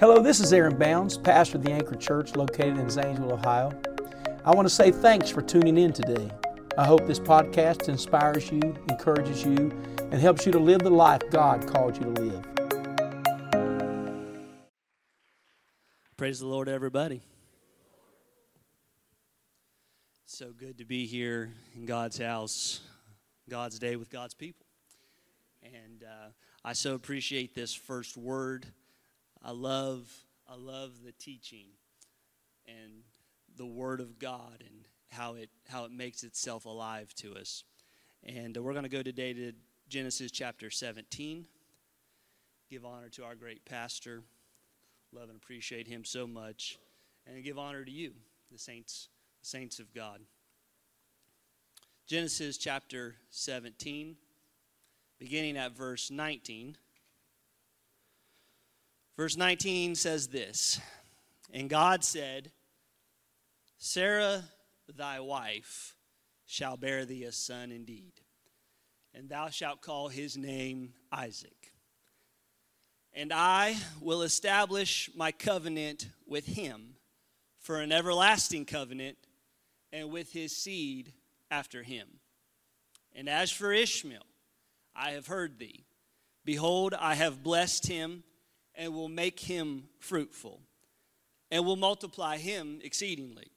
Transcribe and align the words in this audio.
Hello, 0.00 0.22
this 0.22 0.38
is 0.38 0.52
Aaron 0.52 0.78
Bounds, 0.78 1.18
pastor 1.18 1.56
of 1.56 1.64
the 1.64 1.72
Anchor 1.72 1.96
Church 1.96 2.36
located 2.36 2.78
in 2.78 2.88
Zanesville, 2.88 3.32
Ohio. 3.32 3.72
I 4.44 4.54
want 4.54 4.68
to 4.68 4.72
say 4.72 4.92
thanks 4.92 5.28
for 5.28 5.42
tuning 5.42 5.76
in 5.76 5.92
today. 5.92 6.30
I 6.78 6.86
hope 6.86 7.04
this 7.04 7.18
podcast 7.18 7.88
inspires 7.88 8.48
you, 8.52 8.60
encourages 8.88 9.44
you, 9.44 9.76
and 9.98 10.14
helps 10.14 10.46
you 10.46 10.52
to 10.52 10.58
live 10.60 10.82
the 10.82 10.90
life 10.90 11.22
God 11.32 11.66
called 11.66 11.96
you 11.96 12.14
to 12.14 12.22
live. 12.22 12.44
Praise 16.16 16.38
the 16.38 16.46
Lord, 16.46 16.68
everybody. 16.68 17.20
So 20.26 20.52
good 20.56 20.78
to 20.78 20.84
be 20.84 21.06
here 21.06 21.50
in 21.74 21.86
God's 21.86 22.18
house, 22.18 22.82
God's 23.50 23.80
day 23.80 23.96
with 23.96 24.10
God's 24.10 24.34
people. 24.34 24.68
And 25.64 26.04
uh, 26.04 26.28
I 26.64 26.74
so 26.74 26.94
appreciate 26.94 27.56
this 27.56 27.74
first 27.74 28.16
word. 28.16 28.64
I 29.42 29.52
love, 29.52 30.10
I 30.48 30.56
love 30.56 31.02
the 31.04 31.12
teaching 31.12 31.68
and 32.66 33.02
the 33.56 33.66
Word 33.66 34.00
of 34.00 34.18
God 34.18 34.62
and 34.64 34.86
how 35.10 35.34
it 35.34 35.50
how 35.68 35.84
it 35.84 35.92
makes 35.92 36.22
itself 36.22 36.64
alive 36.64 37.14
to 37.16 37.34
us. 37.34 37.64
And 38.24 38.56
uh, 38.56 38.62
we're 38.62 38.72
going 38.72 38.84
to 38.84 38.88
go 38.88 39.02
today 39.02 39.32
to 39.32 39.52
Genesis 39.88 40.30
chapter 40.30 40.70
17. 40.70 41.46
Give 42.70 42.84
honor 42.84 43.08
to 43.10 43.24
our 43.24 43.34
great 43.34 43.64
pastor. 43.64 44.22
Love 45.12 45.30
and 45.30 45.38
appreciate 45.38 45.86
him 45.86 46.04
so 46.04 46.26
much, 46.26 46.78
and 47.26 47.42
give 47.42 47.58
honor 47.58 47.82
to 47.82 47.90
you, 47.90 48.12
the 48.52 48.58
saints, 48.58 49.08
the 49.40 49.46
saints 49.46 49.78
of 49.78 49.94
God. 49.94 50.20
Genesis 52.06 52.58
chapter 52.58 53.16
17, 53.30 54.16
beginning 55.18 55.56
at 55.56 55.74
verse 55.74 56.10
19. 56.10 56.76
Verse 59.18 59.36
19 59.36 59.96
says 59.96 60.28
this 60.28 60.80
And 61.52 61.68
God 61.68 62.04
said, 62.04 62.52
Sarah 63.76 64.44
thy 64.96 65.18
wife 65.18 65.96
shall 66.46 66.76
bear 66.76 67.04
thee 67.04 67.24
a 67.24 67.32
son 67.32 67.72
indeed, 67.72 68.12
and 69.12 69.28
thou 69.28 69.48
shalt 69.48 69.82
call 69.82 70.06
his 70.06 70.36
name 70.36 70.94
Isaac. 71.10 71.72
And 73.12 73.32
I 73.32 73.76
will 74.00 74.22
establish 74.22 75.10
my 75.16 75.32
covenant 75.32 76.08
with 76.24 76.46
him 76.46 76.94
for 77.58 77.80
an 77.80 77.90
everlasting 77.90 78.66
covenant, 78.66 79.18
and 79.92 80.10
with 80.10 80.32
his 80.32 80.56
seed 80.56 81.12
after 81.50 81.82
him. 81.82 82.06
And 83.16 83.28
as 83.28 83.50
for 83.50 83.72
Ishmael, 83.72 84.22
I 84.94 85.10
have 85.10 85.26
heard 85.26 85.58
thee. 85.58 85.86
Behold, 86.44 86.94
I 86.94 87.16
have 87.16 87.42
blessed 87.42 87.88
him 87.88 88.22
and 88.78 88.94
will 88.94 89.08
make 89.08 89.40
him 89.40 89.88
fruitful, 89.98 90.60
and 91.50 91.66
will 91.66 91.76
multiply 91.76 92.38
him 92.38 92.78
exceedingly. 92.82 93.50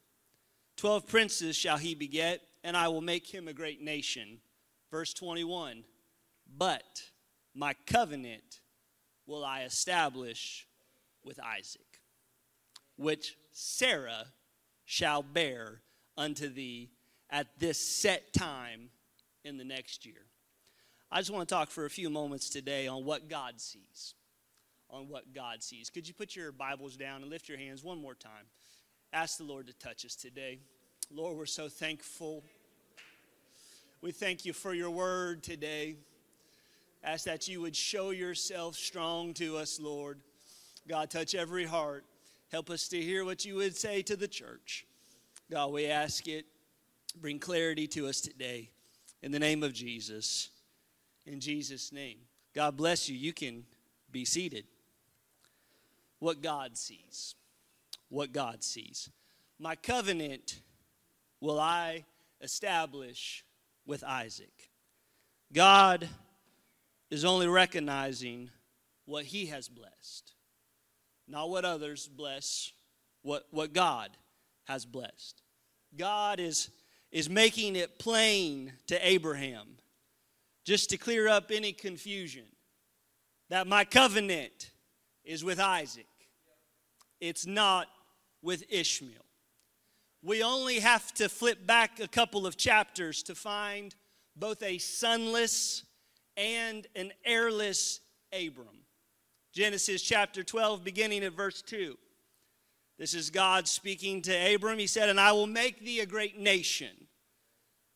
Twelve 0.76 1.08
princes 1.08 1.56
shall 1.56 1.78
he 1.78 1.94
beget, 1.94 2.42
and 2.64 2.76
I 2.76 2.88
will 2.88 3.02
make 3.02 3.32
him 3.32 3.48
a 3.48 3.54
great 3.54 3.82
nation. 3.82 4.40
Verse 4.90 5.14
21 5.14 5.84
But 6.58 7.04
my 7.54 7.76
covenant 7.86 8.62
will 9.28 9.46
I 9.46 9.62
establish 9.62 10.68
with 11.24 11.40
Isaac, 11.40 12.02
which 12.98 13.38
Sarah 13.52 14.26
shall 14.86 15.22
bear 15.22 15.82
unto 16.18 16.50
thee 16.50 16.90
at 17.30 17.60
this 17.60 17.78
set 17.78 18.34
time 18.34 18.90
in 19.46 19.58
the 19.58 19.64
next 19.64 20.06
year. 20.06 20.26
I 21.12 21.20
just 21.20 21.32
want 21.32 21.48
to 21.48 21.54
talk 21.54 21.70
for 21.70 21.86
a 21.86 21.90
few 21.90 22.10
moments 22.10 22.50
today 22.50 22.88
on 22.88 23.06
what 23.06 23.30
God 23.30 23.62
sees 23.62 24.16
on 24.92 25.08
what 25.08 25.34
God 25.34 25.64
sees. 25.64 25.90
Could 25.90 26.08
you 26.08 26.14
put 26.14 26.36
your 26.36 26.52
Bibles 26.52 26.98
down 26.98 27.22
and 27.22 27.30
lift 27.30 27.48
your 27.48 27.58
hands 27.58 27.84
one 27.84 28.00
more 28.00 28.14
time? 28.14 28.46
Ask 29.14 29.38
the 29.38 29.44
Lord 29.44 29.68
to 29.68 29.74
touch 29.74 30.06
us 30.06 30.16
today. 30.16 30.60
Lord, 31.10 31.38
we're 31.38 31.46
so 31.46 31.70
thankful. 31.70 32.44
We 34.02 34.12
thank 34.12 34.46
you 34.46 34.54
for 34.54 34.74
your 34.74 34.90
word 34.90 35.44
today. 35.44 35.96
Ask 37.04 37.26
that 37.26 37.48
you 37.48 37.62
would 37.62 37.76
show 37.76 38.12
yourself 38.12 38.76
strong 38.76 39.34
to 39.36 39.58
us, 39.58 39.80
Lord. 39.80 40.20
God, 40.88 41.10
touch 41.10 41.36
every 41.36 41.66
heart. 41.66 42.06
Help 42.52 42.70
us 42.70 42.88
to 42.90 43.02
hear 43.02 43.24
what 43.24 43.46
you 43.46 43.56
would 43.56 43.76
say 43.76 44.02
to 44.04 44.16
the 44.16 44.28
church. 44.28 44.86
God, 45.50 45.72
we 45.72 45.88
ask 45.88 46.28
it. 46.28 46.46
Bring 47.20 47.40
clarity 47.40 47.88
to 47.88 48.08
us 48.08 48.22
today. 48.22 48.70
In 49.22 49.32
the 49.32 49.40
name 49.40 49.64
of 49.64 49.74
Jesus. 49.74 50.50
In 51.26 51.40
Jesus' 51.40 51.92
name. 51.92 52.18
God 52.54 52.78
bless 52.78 53.10
you. 53.10 53.18
You 53.18 53.34
can 53.34 53.64
be 54.12 54.26
seated 54.26 54.66
what 56.22 56.42
God 56.42 56.78
sees. 56.78 57.36
What 58.10 58.32
God 58.32 58.64
sees. 58.64 59.10
My 59.60 59.76
covenant 59.76 60.62
will 61.42 61.60
I 61.60 62.06
establish 62.40 63.44
with 63.88 64.04
Isaac. 64.04 64.70
God 65.52 66.08
is 67.10 67.26
only 67.26 67.48
recognizing 67.48 68.52
what 69.06 69.26
he 69.26 69.48
has 69.48 69.68
blessed, 69.68 70.34
not 71.28 71.50
what 71.50 71.66
others 71.66 72.08
bless, 72.08 72.72
what, 73.24 73.48
what 73.50 73.74
God 73.74 74.12
has 74.66 74.86
blessed. 74.86 75.42
God 75.98 76.40
is, 76.40 76.70
is 77.12 77.30
making 77.30 77.76
it 77.76 77.98
plain 77.98 78.74
to 78.88 79.08
Abraham, 79.08 79.68
just 80.66 80.92
to 80.92 80.98
clear 80.98 81.28
up 81.28 81.50
any 81.52 81.74
confusion, 81.74 82.46
that 83.50 83.66
my 83.66 83.84
covenant 83.84 84.70
is 85.26 85.44
with 85.44 85.60
Isaac 85.60 86.06
it's 87.22 87.46
not 87.46 87.88
with 88.42 88.64
Ishmael. 88.70 89.14
We 90.24 90.44
only 90.44 90.80
have 90.80 91.14
to 91.16 91.30
flip 91.30 91.66
back 91.66 92.00
a 92.00 92.08
couple 92.08 92.46
of 92.46 92.58
chapters 92.58 93.24
to 93.24 93.36
find 93.36 93.96
both 94.36 94.62
a 94.64 94.78
sonless 94.78 95.84
and 96.36 96.86
an 96.96 97.12
heirless 97.26 98.02
Abram. 98.34 98.86
Genesis 99.54 100.02
chapter 100.02 100.44
12, 100.44 100.84
beginning 100.84 101.24
at 101.24 101.34
verse 101.34 101.62
2. 101.62 101.98
This 102.98 103.14
is 103.14 103.30
God 103.30 103.68
speaking 103.68 104.22
to 104.24 104.54
Abram. 104.54 104.80
He 104.80 104.88
said, 104.88 105.10
And 105.10 105.20
I 105.20 105.32
will 105.32 105.48
make 105.48 105.84
thee 105.84 106.00
a 106.00 106.06
great 106.06 106.40
nation, 106.40 107.08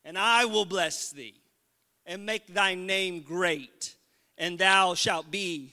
and 0.04 0.18
I 0.18 0.44
will 0.44 0.64
bless 0.64 1.10
thee, 1.10 1.34
and 2.04 2.26
make 2.26 2.52
thy 2.52 2.74
name 2.74 3.20
great, 3.20 3.94
and 4.36 4.58
thou 4.58 4.94
shalt 4.94 5.30
be 5.30 5.72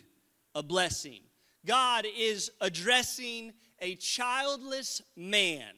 a 0.56 0.64
blessing. 0.64 1.20
God 1.66 2.06
is 2.18 2.52
addressing 2.60 3.54
a 3.80 3.96
childless 3.96 5.02
man. 5.16 5.74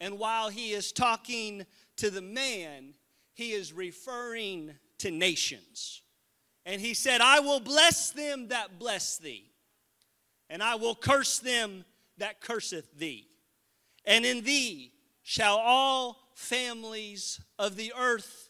And 0.00 0.18
while 0.18 0.48
he 0.48 0.72
is 0.72 0.92
talking 0.92 1.66
to 1.96 2.10
the 2.10 2.22
man, 2.22 2.94
he 3.34 3.52
is 3.52 3.72
referring 3.72 4.74
to 4.98 5.10
nations. 5.10 6.02
And 6.66 6.80
he 6.80 6.94
said, 6.94 7.20
I 7.20 7.40
will 7.40 7.60
bless 7.60 8.10
them 8.10 8.48
that 8.48 8.78
bless 8.78 9.18
thee, 9.18 9.50
and 10.48 10.62
I 10.62 10.76
will 10.76 10.94
curse 10.94 11.38
them 11.38 11.84
that 12.18 12.40
curseth 12.40 12.96
thee. 12.96 13.26
And 14.06 14.24
in 14.24 14.42
thee 14.42 14.92
shall 15.22 15.56
all 15.56 16.30
families 16.34 17.40
of 17.58 17.76
the 17.76 17.92
earth 17.98 18.48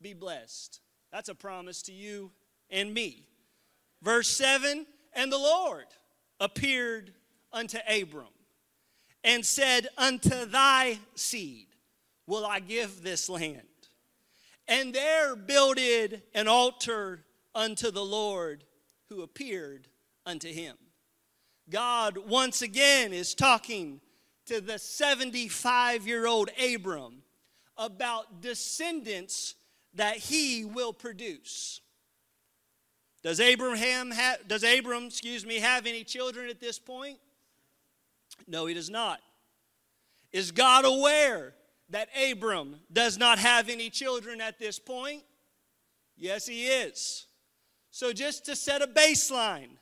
be 0.00 0.12
blessed. 0.12 0.80
That's 1.12 1.28
a 1.28 1.34
promise 1.34 1.82
to 1.82 1.92
you 1.92 2.32
and 2.70 2.92
me. 2.92 3.26
Verse 4.02 4.28
7 4.28 4.86
and 5.14 5.30
the 5.30 5.38
Lord 5.38 5.86
appeared 6.40 7.12
unto 7.52 7.78
Abram 7.88 8.26
and 9.24 9.44
said, 9.44 9.88
Unto 9.96 10.46
thy 10.46 10.98
seed 11.14 11.68
will 12.26 12.44
I 12.44 12.60
give 12.60 13.02
this 13.02 13.28
land. 13.28 13.62
And 14.68 14.94
there 14.94 15.36
builded 15.36 16.22
an 16.34 16.48
altar 16.48 17.24
unto 17.54 17.90
the 17.90 18.04
Lord 18.04 18.64
who 19.08 19.22
appeared 19.22 19.88
unto 20.24 20.48
him. 20.48 20.76
God 21.68 22.16
once 22.16 22.62
again 22.62 23.12
is 23.12 23.34
talking 23.34 24.00
to 24.46 24.60
the 24.60 24.78
75 24.78 26.06
year 26.06 26.26
old 26.26 26.50
Abram 26.58 27.22
about 27.76 28.40
descendants 28.40 29.54
that 29.94 30.16
he 30.16 30.64
will 30.64 30.92
produce. 30.92 31.81
Does 33.22 33.38
Abraham 33.38 34.10
have, 34.10 34.48
does 34.48 34.64
Abram, 34.64 35.04
excuse 35.04 35.46
me, 35.46 35.60
have 35.60 35.86
any 35.86 36.02
children 36.02 36.48
at 36.50 36.60
this 36.60 36.78
point? 36.78 37.18
No, 38.48 38.66
he 38.66 38.74
does 38.74 38.90
not. 38.90 39.20
Is 40.32 40.50
God 40.50 40.84
aware 40.84 41.54
that 41.90 42.08
Abram 42.30 42.76
does 42.92 43.18
not 43.18 43.38
have 43.38 43.68
any 43.68 43.90
children 43.90 44.40
at 44.40 44.58
this 44.58 44.78
point? 44.78 45.22
Yes, 46.16 46.46
he 46.46 46.66
is. 46.66 47.26
So, 47.90 48.12
just 48.12 48.46
to 48.46 48.56
set 48.56 48.82
a 48.82 48.86
baseline, 48.86 49.76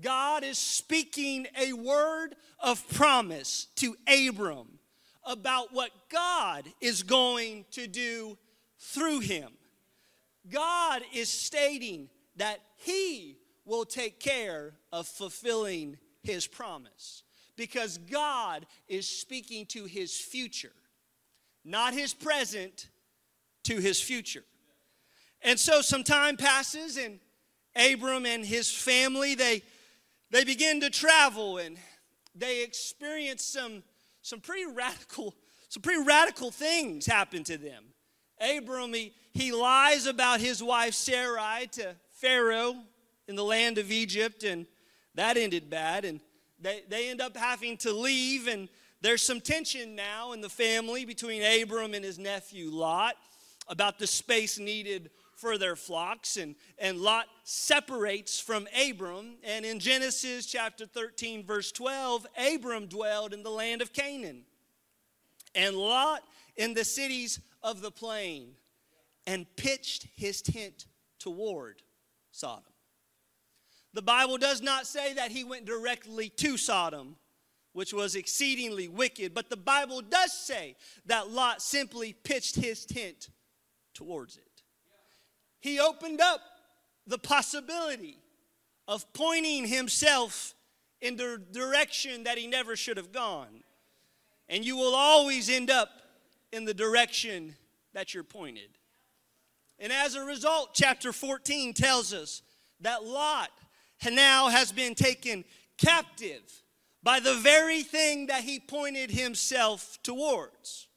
God 0.00 0.44
is 0.44 0.58
speaking 0.58 1.46
a 1.58 1.72
word 1.72 2.36
of 2.60 2.88
promise 2.90 3.66
to 3.76 3.96
Abram 4.06 4.78
about 5.24 5.72
what 5.72 5.90
God 6.08 6.64
is 6.80 7.02
going 7.02 7.64
to 7.72 7.86
do 7.86 8.38
through 8.78 9.20
him. 9.20 9.50
God 10.48 11.02
is 11.12 11.28
stating 11.28 12.08
that 12.38 12.60
he 12.76 13.36
will 13.64 13.84
take 13.84 14.18
care 14.18 14.72
of 14.92 15.06
fulfilling 15.06 15.98
his 16.22 16.46
promise 16.46 17.22
because 17.56 17.98
God 17.98 18.66
is 18.88 19.06
speaking 19.06 19.66
to 19.66 19.84
his 19.84 20.16
future, 20.16 20.72
not 21.64 21.92
his 21.92 22.14
present, 22.14 22.88
to 23.64 23.76
his 23.78 24.00
future. 24.00 24.44
And 25.42 25.58
so 25.58 25.82
some 25.82 26.04
time 26.04 26.36
passes 26.36 26.96
and 26.96 27.20
Abram 27.76 28.26
and 28.26 28.44
his 28.44 28.72
family 28.72 29.34
they 29.34 29.62
they 30.30 30.44
begin 30.44 30.80
to 30.80 30.90
travel 30.90 31.58
and 31.58 31.76
they 32.34 32.62
experience 32.62 33.44
some 33.44 33.82
some 34.22 34.40
pretty 34.40 34.66
radical 34.66 35.34
some 35.68 35.82
pretty 35.82 36.02
radical 36.02 36.50
things 36.50 37.06
happen 37.06 37.44
to 37.44 37.58
them. 37.58 37.84
Abram 38.40 38.94
he, 38.94 39.12
he 39.32 39.52
lies 39.52 40.06
about 40.06 40.40
his 40.40 40.62
wife 40.62 40.94
Sarai 40.94 41.68
to 41.72 41.94
Pharaoh 42.20 42.76
in 43.26 43.36
the 43.36 43.44
land 43.44 43.78
of 43.78 43.90
Egypt 43.90 44.42
and 44.44 44.66
that 45.14 45.36
ended 45.36 45.70
bad 45.70 46.04
and 46.04 46.20
they, 46.60 46.82
they 46.88 47.10
end 47.10 47.20
up 47.20 47.36
having 47.36 47.76
to 47.78 47.92
leave 47.92 48.48
and 48.48 48.68
there's 49.00 49.22
some 49.22 49.40
tension 49.40 49.94
now 49.94 50.32
in 50.32 50.40
the 50.40 50.48
family 50.48 51.04
between 51.04 51.42
Abram 51.42 51.94
and 51.94 52.04
his 52.04 52.18
nephew 52.18 52.70
Lot 52.70 53.14
about 53.68 53.98
the 53.98 54.06
space 54.06 54.58
needed 54.58 55.10
for 55.38 55.56
their 55.56 55.76
flocks. 55.76 56.36
And, 56.36 56.56
and 56.78 56.98
Lot 56.98 57.26
separates 57.44 58.40
from 58.40 58.66
Abram. 58.88 59.36
And 59.44 59.64
in 59.64 59.78
Genesis 59.78 60.46
chapter 60.46 60.84
13, 60.84 61.46
verse 61.46 61.70
12, 61.70 62.26
Abram 62.54 62.86
dwelled 62.86 63.32
in 63.32 63.44
the 63.44 63.50
land 63.50 63.80
of 63.80 63.92
Canaan, 63.92 64.42
and 65.54 65.76
Lot 65.76 66.22
in 66.56 66.74
the 66.74 66.84
cities 66.84 67.40
of 67.62 67.80
the 67.80 67.92
plain, 67.92 68.54
and 69.26 69.46
pitched 69.56 70.08
his 70.16 70.42
tent 70.42 70.86
toward 71.20 71.82
Sodom. 72.38 72.72
The 73.94 74.02
Bible 74.02 74.38
does 74.38 74.62
not 74.62 74.86
say 74.86 75.14
that 75.14 75.30
he 75.30 75.44
went 75.44 75.64
directly 75.64 76.28
to 76.36 76.56
Sodom, 76.56 77.16
which 77.72 77.92
was 77.92 78.14
exceedingly 78.14 78.88
wicked, 78.88 79.34
but 79.34 79.50
the 79.50 79.56
Bible 79.56 80.02
does 80.02 80.32
say 80.32 80.76
that 81.06 81.30
Lot 81.30 81.62
simply 81.62 82.12
pitched 82.12 82.56
his 82.56 82.84
tent 82.84 83.30
towards 83.94 84.36
it 84.36 84.48
he 85.60 85.80
opened 85.80 86.20
up 86.20 86.40
the 87.06 87.18
possibility 87.18 88.18
of 88.86 89.10
pointing 89.12 89.66
himself 89.66 90.54
in 91.00 91.16
the 91.16 91.40
direction 91.52 92.24
that 92.24 92.38
he 92.38 92.46
never 92.46 92.76
should 92.76 92.96
have 92.96 93.12
gone. 93.12 93.62
And 94.48 94.64
you 94.64 94.76
will 94.76 94.94
always 94.94 95.50
end 95.50 95.70
up 95.70 95.90
in 96.52 96.64
the 96.64 96.74
direction 96.74 97.54
that 97.92 98.14
you're 98.14 98.24
pointed. 98.24 98.77
And 99.78 99.92
as 99.92 100.14
a 100.14 100.24
result, 100.24 100.70
chapter 100.74 101.12
14 101.12 101.72
tells 101.74 102.12
us 102.12 102.42
that 102.80 103.04
Lot 103.04 103.50
now 104.10 104.48
has 104.48 104.72
been 104.72 104.94
taken 104.94 105.44
captive 105.76 106.42
by 107.02 107.20
the 107.20 107.34
very 107.34 107.82
thing 107.82 108.26
that 108.26 108.42
he 108.42 108.58
pointed 108.58 109.10
himself 109.10 109.98
towards. 110.02 110.88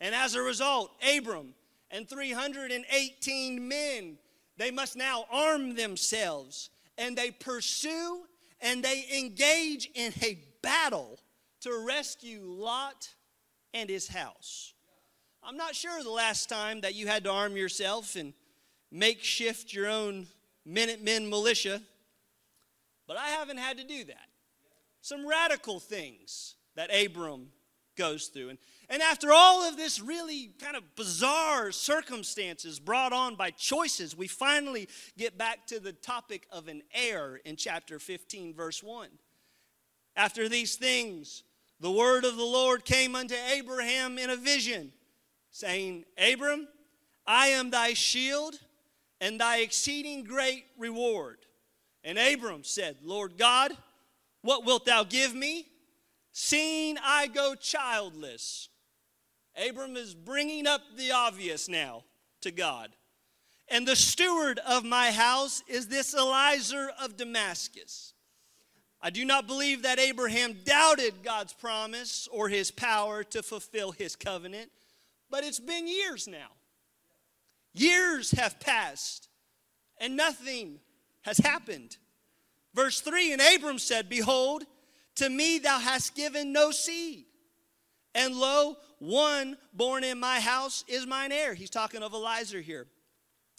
And 0.00 0.14
as 0.14 0.34
a 0.34 0.42
result, 0.42 0.90
Abram 1.16 1.54
and 1.90 2.08
318 2.08 3.68
men. 3.68 4.18
They 4.58 4.70
must 4.70 4.96
now 4.96 5.24
arm 5.30 5.74
themselves 5.74 6.70
and 6.98 7.16
they 7.16 7.30
pursue 7.30 8.22
and 8.60 8.82
they 8.82 9.04
engage 9.16 9.90
in 9.94 10.12
a 10.22 10.38
battle 10.62 11.18
to 11.60 11.84
rescue 11.86 12.40
Lot 12.42 13.08
and 13.74 13.88
his 13.90 14.08
house. 14.08 14.72
I'm 15.46 15.56
not 15.56 15.76
sure 15.76 16.02
the 16.02 16.10
last 16.10 16.48
time 16.48 16.80
that 16.80 16.96
you 16.96 17.06
had 17.06 17.22
to 17.22 17.30
arm 17.30 17.56
yourself 17.56 18.16
and 18.16 18.34
makeshift 18.90 19.72
your 19.72 19.88
own 19.88 20.26
Minutemen 20.64 21.30
militia, 21.30 21.80
but 23.06 23.16
I 23.16 23.28
haven't 23.28 23.58
had 23.58 23.78
to 23.78 23.84
do 23.84 24.04
that. 24.06 24.26
Some 25.00 25.24
radical 25.24 25.78
things 25.78 26.56
that 26.74 26.90
Abram 26.92 27.50
goes 27.96 28.26
through. 28.26 28.48
And, 28.48 28.58
and 28.90 29.00
after 29.00 29.32
all 29.32 29.62
of 29.62 29.76
this 29.76 30.00
really 30.00 30.50
kind 30.60 30.76
of 30.76 30.96
bizarre 30.96 31.70
circumstances 31.70 32.80
brought 32.80 33.12
on 33.12 33.36
by 33.36 33.50
choices, 33.50 34.16
we 34.16 34.26
finally 34.26 34.88
get 35.16 35.38
back 35.38 35.68
to 35.68 35.78
the 35.78 35.92
topic 35.92 36.48
of 36.50 36.66
an 36.66 36.82
heir 36.92 37.40
in 37.44 37.54
chapter 37.54 38.00
15, 38.00 38.52
verse 38.52 38.82
1. 38.82 39.08
After 40.16 40.48
these 40.48 40.74
things, 40.74 41.44
the 41.78 41.92
word 41.92 42.24
of 42.24 42.36
the 42.36 42.42
Lord 42.42 42.84
came 42.84 43.14
unto 43.14 43.36
Abraham 43.52 44.18
in 44.18 44.30
a 44.30 44.36
vision, 44.36 44.92
saying, 45.56 46.04
Abram, 46.18 46.68
I 47.26 47.48
am 47.48 47.70
thy 47.70 47.94
shield 47.94 48.58
and 49.22 49.40
thy 49.40 49.58
exceeding 49.58 50.24
great 50.24 50.66
reward. 50.78 51.38
And 52.04 52.18
Abram 52.18 52.62
said, 52.62 52.98
Lord 53.02 53.38
God, 53.38 53.72
what 54.42 54.66
wilt 54.66 54.84
thou 54.84 55.02
give 55.02 55.34
me? 55.34 55.66
Seeing 56.32 56.98
I 57.02 57.26
go 57.28 57.54
childless. 57.54 58.68
Abram 59.56 59.96
is 59.96 60.14
bringing 60.14 60.66
up 60.66 60.82
the 60.98 61.12
obvious 61.12 61.70
now 61.70 62.04
to 62.42 62.50
God. 62.50 62.90
And 63.68 63.88
the 63.88 63.96
steward 63.96 64.60
of 64.60 64.84
my 64.84 65.10
house 65.10 65.62
is 65.66 65.88
this 65.88 66.14
Eliezer 66.14 66.90
of 67.00 67.16
Damascus. 67.16 68.12
I 69.00 69.08
do 69.08 69.24
not 69.24 69.46
believe 69.46 69.82
that 69.82 69.98
Abraham 69.98 70.58
doubted 70.64 71.14
God's 71.22 71.54
promise 71.54 72.28
or 72.30 72.50
his 72.50 72.70
power 72.70 73.24
to 73.24 73.42
fulfill 73.42 73.92
his 73.92 74.16
covenant, 74.16 74.70
but 75.30 75.44
it's 75.44 75.60
been 75.60 75.88
years 75.88 76.28
now. 76.28 76.48
Years 77.72 78.30
have 78.32 78.58
passed, 78.58 79.28
and 79.98 80.16
nothing 80.16 80.80
has 81.22 81.38
happened. 81.38 81.96
Verse 82.74 83.00
3 83.00 83.32
And 83.32 83.42
Abram 83.42 83.78
said, 83.78 84.08
Behold, 84.08 84.64
to 85.16 85.28
me 85.28 85.58
thou 85.58 85.78
hast 85.78 86.14
given 86.14 86.52
no 86.52 86.70
seed. 86.70 87.26
And 88.14 88.34
lo, 88.34 88.76
one 88.98 89.58
born 89.74 90.04
in 90.04 90.18
my 90.18 90.40
house 90.40 90.84
is 90.88 91.06
mine 91.06 91.32
heir. 91.32 91.52
He's 91.54 91.70
talking 91.70 92.02
of 92.02 92.14
Eliezer 92.14 92.60
here. 92.60 92.86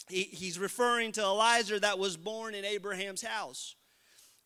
He, 0.08 0.24
he's 0.24 0.58
referring 0.58 1.12
to 1.12 1.22
Eliezer 1.22 1.78
that 1.80 1.98
was 1.98 2.16
born 2.16 2.54
in 2.54 2.64
Abraham's 2.64 3.22
house. 3.22 3.76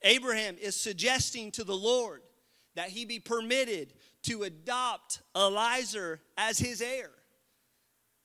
Abraham 0.03 0.57
is 0.61 0.77
suggesting 0.77 1.51
to 1.53 1.65
the 1.65 1.77
Lord 1.77 2.23
that 2.75 2.89
he 2.89 3.05
be 3.05 3.21
permitted 3.21 3.95
to 4.23 4.45
adopt 4.45 5.23
Eliezer 5.37 6.21
as 6.37 6.59
his 6.59 6.81
heir. 6.81 7.11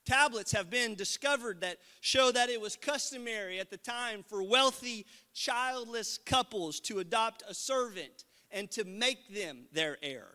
Tablets 0.06 0.54
have 0.54 0.70
been 0.70 0.96
discovered 0.96 1.62
that 1.62 1.80
show 2.00 2.32
that 2.32 2.50
it 2.50 2.62
was 2.62 2.78
customary 2.78 3.60
at 3.60 3.70
the 3.70 3.78
time 3.78 4.24
for 4.30 4.42
wealthy, 4.42 5.06
childless 5.34 6.18
couples 6.26 6.80
to 6.80 7.00
adopt 7.00 7.44
a 7.48 7.54
servant 7.54 8.24
and 8.50 8.72
to 8.72 8.86
make 8.86 9.34
them 9.34 9.66
their 9.74 9.98
heir. 10.02 10.30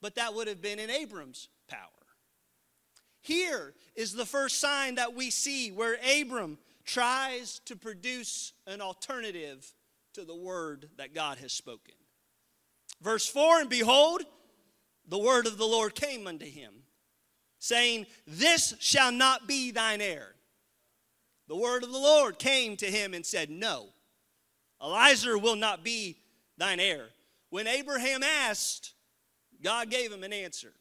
But 0.00 0.14
that 0.14 0.34
would 0.34 0.48
have 0.48 0.62
been 0.62 0.78
in 0.78 0.88
Abram's 0.88 1.48
power. 1.68 1.78
Here 3.20 3.74
is 3.94 4.14
the 4.14 4.24
first 4.24 4.60
sign 4.60 4.94
that 4.94 5.14
we 5.14 5.28
see 5.28 5.70
where 5.70 5.98
Abram 6.18 6.56
tries 6.86 7.58
to 7.66 7.76
produce 7.76 8.54
an 8.66 8.80
alternative 8.80 9.70
to 10.14 10.24
the 10.24 10.34
word 10.34 10.88
that 10.96 11.14
God 11.14 11.36
has 11.38 11.52
spoken. 11.52 11.94
Verse 13.02 13.26
4 13.26 13.60
And 13.60 13.70
behold, 13.70 14.22
the 15.10 15.18
word 15.18 15.46
of 15.46 15.58
the 15.58 15.66
Lord 15.66 15.94
came 15.94 16.26
unto 16.26 16.46
him, 16.46 16.72
saying, 17.58 18.06
This 18.26 18.74
shall 18.78 19.10
not 19.10 19.46
be 19.48 19.72
thine 19.72 20.00
heir. 20.00 20.34
The 21.48 21.56
word 21.56 21.82
of 21.82 21.90
the 21.90 21.98
Lord 21.98 22.38
came 22.38 22.76
to 22.76 22.86
him 22.86 23.12
and 23.12 23.26
said, 23.26 23.50
No, 23.50 23.88
Eliezer 24.80 25.36
will 25.36 25.56
not 25.56 25.82
be 25.82 26.16
thine 26.56 26.78
heir. 26.78 27.08
When 27.50 27.66
Abraham 27.66 28.22
asked, 28.22 28.94
God 29.62 29.90
gave 29.90 30.12
him 30.12 30.22
an 30.22 30.32
answer. 30.32 30.72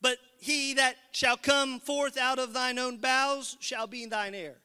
But 0.00 0.18
he 0.40 0.74
that 0.74 0.94
shall 1.10 1.36
come 1.36 1.80
forth 1.80 2.16
out 2.16 2.38
of 2.38 2.52
thine 2.52 2.78
own 2.78 2.98
bowels 2.98 3.56
shall 3.58 3.88
be 3.88 4.06
thine 4.06 4.36
heir. 4.36 4.58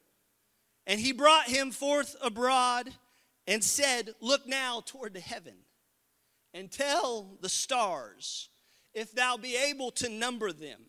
And 0.86 1.00
he 1.00 1.13
brought 1.13 1.48
him 1.48 1.72
forth 1.72 2.15
abroad 2.22 2.91
and 3.48 3.63
said, 3.63 4.13
Look 4.22 4.46
now 4.46 4.84
toward 4.86 5.15
the 5.15 5.20
heaven 5.20 5.56
and 6.53 6.72
tell 6.72 7.38
the 7.41 7.50
stars, 7.50 8.50
if 8.93 9.13
thou 9.13 9.38
be 9.38 9.55
able 9.55 9.91
to 9.91 10.10
number 10.10 10.51
them. 10.51 10.79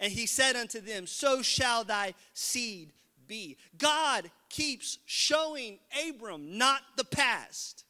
And 0.00 0.12
he 0.12 0.26
said 0.26 0.56
unto 0.56 0.80
them, 0.80 1.06
So 1.06 1.42
shall 1.42 1.84
thy 1.84 2.14
seed 2.32 2.92
be. 3.26 3.56
God 3.76 4.30
keeps 4.48 4.98
showing 5.06 5.78
Abram 6.08 6.56
not 6.58 6.82
the 6.96 7.04
past, 7.04 7.84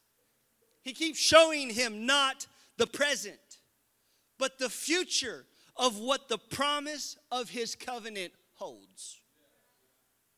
he 0.81 0.93
keeps 0.93 1.19
showing 1.19 1.69
him 1.69 2.05
not 2.05 2.47
the 2.77 2.87
present, 2.87 3.39
but 4.37 4.57
the 4.57 4.69
future 4.69 5.45
of 5.75 5.99
what 5.99 6.29
the 6.29 6.37
promise 6.37 7.17
of 7.31 7.49
his 7.49 7.75
covenant 7.75 8.33
holds. 8.53 9.19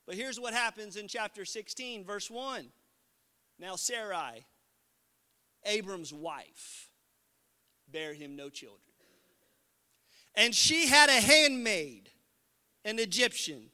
But 0.06 0.16
here's 0.16 0.40
what 0.40 0.54
happens 0.54 0.98
in 0.98 1.08
chapter 1.08 1.46
16, 1.46 2.04
verse 2.04 2.30
1. 2.30 2.66
Now, 3.60 3.76
Sarai, 3.76 4.46
Abram's 5.66 6.12
wife, 6.12 6.90
bare 7.88 8.14
him 8.14 8.36
no 8.36 8.50
children. 8.50 8.91
And 10.36 10.56
she 10.56 10.88
had 10.88 11.10
a 11.10 11.22
handmaid, 11.22 12.10
an 12.86 13.00
Egyptian, 13.00 13.70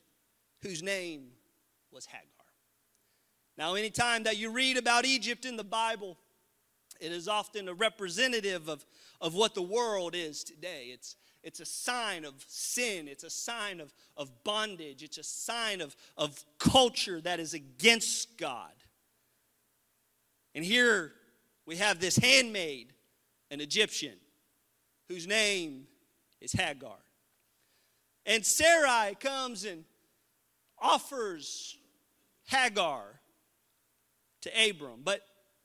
whose 0.62 0.82
name 0.82 1.28
was 1.92 2.06
Hagar. 2.08 2.24
Now, 3.58 3.76
anytime 3.76 4.24
that 4.24 4.38
you 4.38 4.52
read 4.52 4.78
about 4.78 5.06
Egypt 5.06 5.46
in 5.46 5.56
the 5.56 5.64
Bible, 5.64 6.18
It 7.00 7.12
is 7.12 7.28
often 7.28 7.68
a 7.68 7.74
representative 7.74 8.70
of, 8.70 8.86
of 9.22 9.34
what 9.34 9.56
the 9.56 9.62
world 9.62 10.16
is 10.16 10.44
today. 10.44 10.90
It's, 10.94 11.16
it's 11.44 11.60
a 11.60 11.66
sign 11.66 12.26
of 12.26 12.34
sin, 12.48 13.08
it's 13.08 13.24
a 13.24 13.30
sign 13.30 13.80
of, 13.80 13.94
of 14.16 14.44
bondage, 14.44 15.04
it's 15.04 15.18
a 15.18 15.24
sign 15.24 15.82
of, 15.82 15.96
of 16.18 16.44
culture 16.60 17.22
that 17.22 17.40
is 17.40 17.54
against 17.54 18.38
God. 18.38 18.72
And 20.56 20.64
here 20.66 21.14
we 21.66 21.78
have 21.78 22.00
this 22.00 22.18
handmaid, 22.18 22.94
an 23.52 23.62
Egyptian, 23.62 24.16
whose 25.08 25.28
name 25.28 25.88
is 26.42 26.52
Hagar. 26.52 26.98
And 28.26 28.46
Sarai 28.46 29.16
comes 29.16 29.66
and 29.66 29.86
offers 30.80 31.78
Hagar 32.46 33.20
to 34.42 34.70
Abram, 34.70 35.02
but 35.04 35.22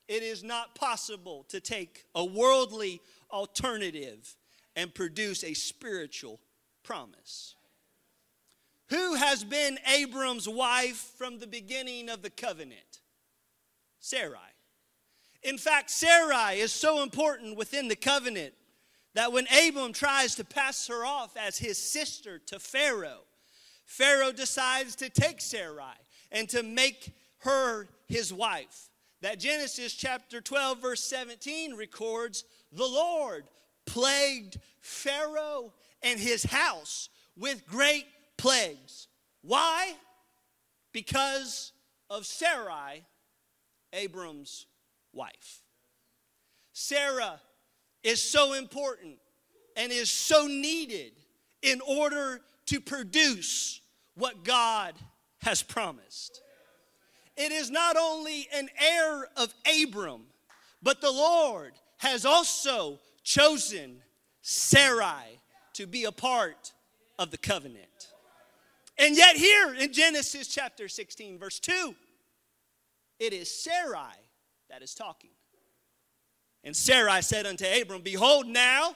it 0.08 0.22
is 0.22 0.42
not 0.42 0.74
possible 0.74 1.44
to 1.48 1.60
take 1.60 2.04
a 2.14 2.24
worldly 2.24 3.00
alternative 3.30 4.36
and 4.76 4.94
produce 4.94 5.44
a 5.44 5.54
spiritual 5.54 6.40
promise. 6.82 7.56
Who 8.88 9.14
has 9.14 9.42
been 9.44 9.78
Abram's 9.86 10.48
wife 10.48 11.12
from 11.16 11.38
the 11.38 11.46
beginning 11.46 12.08
of 12.08 12.22
the 12.22 12.30
covenant? 12.30 13.00
Sarai. 14.00 14.38
In 15.42 15.58
fact, 15.58 15.90
Sarai 15.90 16.60
is 16.60 16.72
so 16.72 17.02
important 17.02 17.56
within 17.56 17.88
the 17.88 17.96
covenant 17.96 18.54
that 19.14 19.32
when 19.32 19.46
Abram 19.46 19.92
tries 19.92 20.34
to 20.36 20.44
pass 20.44 20.86
her 20.86 21.04
off 21.04 21.36
as 21.36 21.58
his 21.58 21.78
sister 21.78 22.38
to 22.46 22.58
Pharaoh, 22.58 23.24
Pharaoh 23.84 24.32
decides 24.32 24.96
to 24.96 25.10
take 25.10 25.40
Sarai 25.40 25.96
and 26.30 26.48
to 26.50 26.62
make 26.62 27.12
her 27.38 27.88
his 28.08 28.32
wife. 28.32 28.88
That 29.20 29.38
Genesis 29.38 29.94
chapter 29.94 30.40
12, 30.40 30.80
verse 30.80 31.04
17 31.04 31.74
records 31.74 32.44
the 32.72 32.86
Lord 32.86 33.44
plagued 33.86 34.58
Pharaoh 34.80 35.72
and 36.02 36.18
his 36.18 36.44
house 36.44 37.08
with 37.36 37.66
great 37.66 38.06
plagues. 38.36 39.08
Why? 39.42 39.94
Because 40.92 41.72
of 42.08 42.26
Sarai, 42.26 43.04
Abram's 43.92 44.66
wife. 45.12 45.62
Sarah 46.72 47.40
is 48.02 48.22
so 48.22 48.54
important 48.54 49.16
and 49.76 49.92
is 49.92 50.10
so 50.10 50.46
needed 50.46 51.12
in 51.62 51.80
order 51.80 52.40
to 52.66 52.80
produce 52.80 53.80
what 54.14 54.44
God 54.44 54.94
has 55.42 55.62
promised. 55.62 56.42
It 57.36 57.52
is 57.52 57.70
not 57.70 57.96
only 57.96 58.48
an 58.54 58.68
heir 58.78 59.26
of 59.36 59.54
Abram, 59.82 60.22
but 60.82 61.00
the 61.00 61.10
Lord 61.10 61.72
has 61.98 62.26
also 62.26 62.98
chosen 63.22 64.02
Sarai 64.42 65.40
to 65.74 65.86
be 65.86 66.04
a 66.04 66.12
part 66.12 66.72
of 67.18 67.30
the 67.30 67.38
covenant. 67.38 68.08
And 68.98 69.16
yet, 69.16 69.36
here 69.36 69.74
in 69.74 69.92
Genesis 69.92 70.48
chapter 70.48 70.88
16, 70.88 71.38
verse 71.38 71.58
2, 71.60 71.94
it 73.18 73.32
is 73.32 73.50
Sarai 73.50 74.14
that 74.68 74.82
is 74.82 74.94
talking. 74.94 75.30
And 76.64 76.76
Sarai 76.76 77.22
said 77.22 77.46
unto 77.46 77.64
Abram, 77.64 78.02
Behold, 78.02 78.46
now 78.46 78.94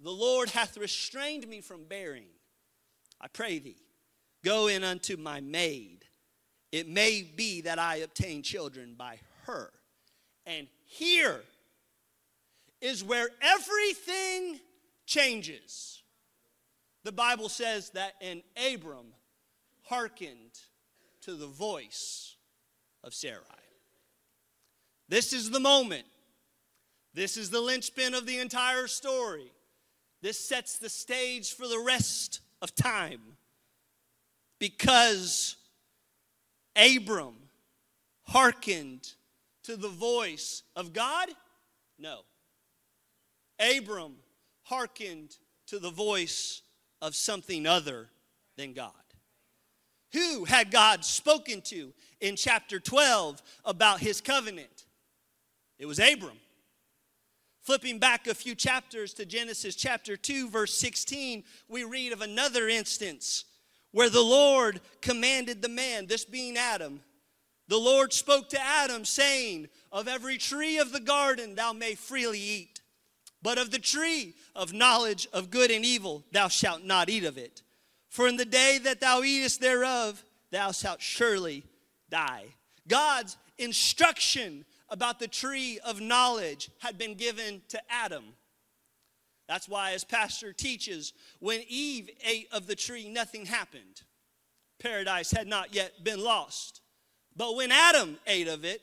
the 0.00 0.10
Lord 0.10 0.50
hath 0.50 0.76
restrained 0.76 1.46
me 1.48 1.60
from 1.60 1.84
bearing. 1.84 2.26
I 3.20 3.28
pray 3.28 3.58
thee, 3.58 3.76
go 4.44 4.66
in 4.68 4.84
unto 4.84 5.16
my 5.16 5.40
maid. 5.40 6.04
It 6.72 6.88
may 6.88 7.22
be 7.22 7.62
that 7.62 7.78
I 7.78 7.96
obtain 7.96 8.42
children 8.42 8.94
by 8.96 9.18
her. 9.44 9.72
And 10.44 10.66
here 10.84 11.40
is 12.80 13.02
where 13.02 13.28
everything 13.40 14.60
changes. 15.06 16.02
The 17.04 17.12
Bible 17.12 17.48
says 17.48 17.90
that 17.90 18.14
and 18.20 18.42
Abram 18.72 19.06
hearkened 19.84 20.58
to 21.22 21.34
the 21.34 21.46
voice 21.46 22.36
of 23.04 23.14
Sarai. 23.14 23.40
This 25.08 25.32
is 25.32 25.50
the 25.50 25.60
moment. 25.60 26.06
This 27.16 27.38
is 27.38 27.48
the 27.48 27.62
linchpin 27.62 28.12
of 28.12 28.26
the 28.26 28.38
entire 28.38 28.86
story. 28.86 29.50
This 30.20 30.38
sets 30.38 30.76
the 30.76 30.90
stage 30.90 31.54
for 31.54 31.66
the 31.66 31.82
rest 31.84 32.40
of 32.60 32.74
time. 32.74 33.22
Because 34.60 35.56
Abram 36.76 37.36
hearkened 38.24 39.14
to 39.64 39.76
the 39.76 39.88
voice 39.88 40.62
of 40.76 40.92
God? 40.92 41.30
No. 41.98 42.20
Abram 43.58 44.16
hearkened 44.64 45.36
to 45.68 45.78
the 45.78 45.90
voice 45.90 46.60
of 47.00 47.14
something 47.14 47.66
other 47.66 48.10
than 48.58 48.74
God. 48.74 48.92
Who 50.12 50.44
had 50.44 50.70
God 50.70 51.02
spoken 51.02 51.62
to 51.62 51.94
in 52.20 52.36
chapter 52.36 52.78
12 52.78 53.42
about 53.64 54.00
his 54.00 54.20
covenant? 54.20 54.84
It 55.78 55.86
was 55.86 55.98
Abram. 55.98 56.36
Flipping 57.66 57.98
back 57.98 58.28
a 58.28 58.34
few 58.34 58.54
chapters 58.54 59.12
to 59.14 59.26
Genesis 59.26 59.74
chapter 59.74 60.16
2, 60.16 60.50
verse 60.50 60.72
16, 60.74 61.42
we 61.68 61.82
read 61.82 62.12
of 62.12 62.20
another 62.20 62.68
instance 62.68 63.44
where 63.90 64.08
the 64.08 64.22
Lord 64.22 64.80
commanded 65.00 65.62
the 65.62 65.68
man, 65.68 66.06
this 66.06 66.24
being 66.24 66.56
Adam, 66.56 67.00
the 67.66 67.76
Lord 67.76 68.12
spoke 68.12 68.48
to 68.50 68.60
Adam, 68.60 69.04
saying, 69.04 69.66
Of 69.90 70.06
every 70.06 70.38
tree 70.38 70.78
of 70.78 70.92
the 70.92 71.00
garden 71.00 71.56
thou 71.56 71.72
may 71.72 71.96
freely 71.96 72.38
eat, 72.38 72.80
but 73.42 73.58
of 73.58 73.72
the 73.72 73.80
tree 73.80 74.34
of 74.54 74.72
knowledge 74.72 75.26
of 75.32 75.50
good 75.50 75.72
and 75.72 75.84
evil 75.84 76.24
thou 76.30 76.46
shalt 76.46 76.84
not 76.84 77.08
eat 77.08 77.24
of 77.24 77.36
it. 77.36 77.62
For 78.10 78.28
in 78.28 78.36
the 78.36 78.44
day 78.44 78.78
that 78.84 79.00
thou 79.00 79.24
eatest 79.24 79.60
thereof, 79.60 80.22
thou 80.52 80.70
shalt 80.70 81.02
surely 81.02 81.64
die. 82.10 82.44
God's 82.86 83.36
instruction 83.58 84.64
about 84.88 85.18
the 85.18 85.28
tree 85.28 85.78
of 85.84 86.00
knowledge 86.00 86.70
had 86.78 86.98
been 86.98 87.14
given 87.14 87.62
to 87.68 87.80
Adam. 87.90 88.24
That's 89.48 89.68
why, 89.68 89.92
as 89.92 90.04
Pastor 90.04 90.52
teaches, 90.52 91.12
when 91.38 91.62
Eve 91.68 92.10
ate 92.24 92.48
of 92.52 92.66
the 92.66 92.74
tree, 92.74 93.08
nothing 93.08 93.46
happened. 93.46 94.02
Paradise 94.80 95.30
had 95.30 95.46
not 95.46 95.74
yet 95.74 96.04
been 96.04 96.22
lost. 96.22 96.80
But 97.36 97.54
when 97.54 97.70
Adam 97.70 98.18
ate 98.26 98.48
of 98.48 98.64
it, 98.64 98.82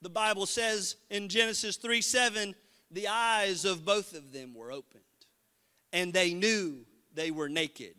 the 0.00 0.08
Bible 0.10 0.46
says 0.46 0.96
in 1.10 1.28
Genesis 1.28 1.76
3 1.76 2.00
7, 2.00 2.54
the 2.90 3.08
eyes 3.08 3.64
of 3.64 3.84
both 3.84 4.14
of 4.14 4.32
them 4.32 4.54
were 4.54 4.70
opened, 4.70 5.02
and 5.92 6.12
they 6.12 6.32
knew 6.32 6.84
they 7.14 7.30
were 7.30 7.48
naked. 7.48 7.94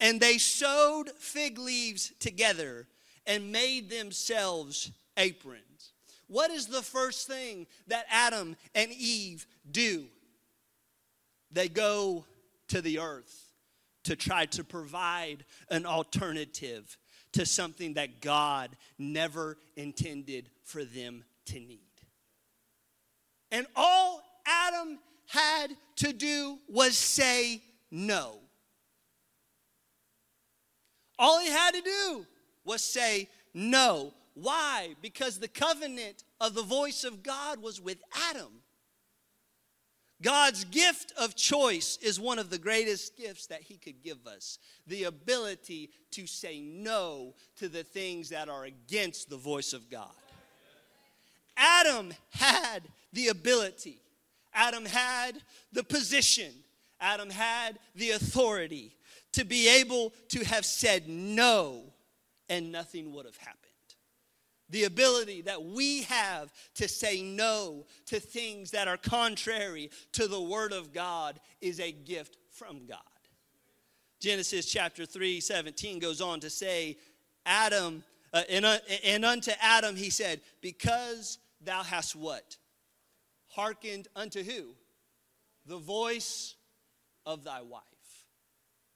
And 0.00 0.18
they 0.18 0.38
sewed 0.38 1.10
fig 1.18 1.58
leaves 1.58 2.12
together 2.18 2.88
and 3.26 3.52
made 3.52 3.90
themselves 3.90 4.90
aprons. 5.16 5.69
What 6.30 6.52
is 6.52 6.66
the 6.66 6.80
first 6.80 7.26
thing 7.26 7.66
that 7.88 8.06
Adam 8.08 8.56
and 8.72 8.92
Eve 8.92 9.48
do? 9.68 10.04
They 11.50 11.68
go 11.68 12.24
to 12.68 12.80
the 12.80 13.00
earth 13.00 13.50
to 14.04 14.14
try 14.14 14.46
to 14.46 14.62
provide 14.62 15.44
an 15.70 15.86
alternative 15.86 16.96
to 17.32 17.44
something 17.44 17.94
that 17.94 18.20
God 18.20 18.70
never 18.96 19.58
intended 19.76 20.50
for 20.62 20.84
them 20.84 21.24
to 21.46 21.58
need. 21.58 21.80
And 23.50 23.66
all 23.74 24.22
Adam 24.46 25.00
had 25.26 25.72
to 25.96 26.12
do 26.12 26.58
was 26.68 26.96
say 26.96 27.60
no. 27.90 28.38
All 31.18 31.40
he 31.40 31.48
had 31.48 31.72
to 31.72 31.82
do 31.82 32.26
was 32.64 32.84
say 32.84 33.28
no. 33.52 34.12
Why? 34.34 34.94
Because 35.02 35.38
the 35.38 35.48
covenant 35.48 36.24
of 36.40 36.54
the 36.54 36.62
voice 36.62 37.04
of 37.04 37.22
God 37.22 37.60
was 37.60 37.80
with 37.80 37.98
Adam. 38.30 38.62
God's 40.22 40.64
gift 40.64 41.12
of 41.18 41.34
choice 41.34 41.98
is 42.02 42.20
one 42.20 42.38
of 42.38 42.50
the 42.50 42.58
greatest 42.58 43.16
gifts 43.16 43.46
that 43.46 43.62
He 43.62 43.78
could 43.78 44.02
give 44.02 44.26
us 44.26 44.58
the 44.86 45.04
ability 45.04 45.90
to 46.12 46.26
say 46.26 46.60
no 46.60 47.34
to 47.56 47.68
the 47.68 47.82
things 47.82 48.28
that 48.28 48.48
are 48.48 48.64
against 48.64 49.30
the 49.30 49.38
voice 49.38 49.72
of 49.72 49.90
God. 49.90 50.10
Adam 51.56 52.12
had 52.30 52.82
the 53.12 53.28
ability, 53.28 54.00
Adam 54.52 54.84
had 54.84 55.40
the 55.72 55.84
position, 55.84 56.52
Adam 57.00 57.30
had 57.30 57.78
the 57.94 58.10
authority 58.10 58.94
to 59.32 59.44
be 59.44 59.68
able 59.68 60.12
to 60.28 60.44
have 60.44 60.66
said 60.66 61.08
no, 61.08 61.82
and 62.48 62.70
nothing 62.70 63.12
would 63.12 63.24
have 63.24 63.36
happened 63.36 63.69
the 64.70 64.84
ability 64.84 65.42
that 65.42 65.62
we 65.62 66.02
have 66.04 66.52
to 66.74 66.88
say 66.88 67.22
no 67.22 67.86
to 68.06 68.20
things 68.20 68.70
that 68.70 68.88
are 68.88 68.96
contrary 68.96 69.90
to 70.12 70.26
the 70.26 70.40
Word 70.40 70.72
of 70.72 70.92
God 70.92 71.40
is 71.60 71.80
a 71.80 71.92
gift 71.92 72.36
from 72.50 72.86
God. 72.86 72.98
Genesis 74.20 74.66
chapter 74.66 75.06
3 75.06 75.40
17 75.40 75.98
goes 75.98 76.20
on 76.20 76.40
to 76.40 76.50
say, 76.50 76.98
Adam, 77.46 78.04
uh, 78.32 78.42
and, 78.48 78.64
uh, 78.64 78.78
and 79.04 79.24
unto 79.24 79.50
Adam 79.60 79.96
he 79.96 80.10
said, 80.10 80.40
Because 80.60 81.38
thou 81.60 81.82
hast 81.82 82.14
what? 82.14 82.56
hearkened 83.50 84.08
unto 84.16 84.42
who? 84.42 84.74
The 85.66 85.76
voice 85.76 86.54
of 87.26 87.44
thy 87.44 87.62
wife. 87.62 87.82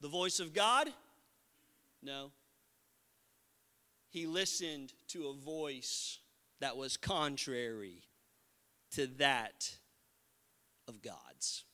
The 0.01 0.07
voice 0.07 0.39
of 0.39 0.53
God? 0.53 0.89
No. 2.01 2.31
He 4.15 4.27
listened 4.27 4.93
to 5.09 5.27
a 5.27 5.33
voice 5.33 6.19
that 6.61 6.77
was 6.77 6.95
contrary 6.95 8.01
to 8.91 9.07
that 9.17 9.75
of 10.87 11.01
God's. 11.01 11.65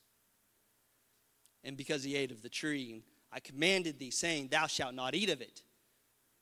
And 1.63 1.77
because 1.77 2.03
he 2.03 2.15
ate 2.15 2.31
of 2.31 2.41
the 2.41 2.49
tree, 2.49 3.03
I 3.31 3.41
commanded 3.41 3.99
thee, 3.99 4.09
saying, 4.09 4.47
Thou 4.47 4.65
shalt 4.65 4.95
not 4.95 5.13
eat 5.13 5.29
of 5.29 5.39
it. 5.39 5.61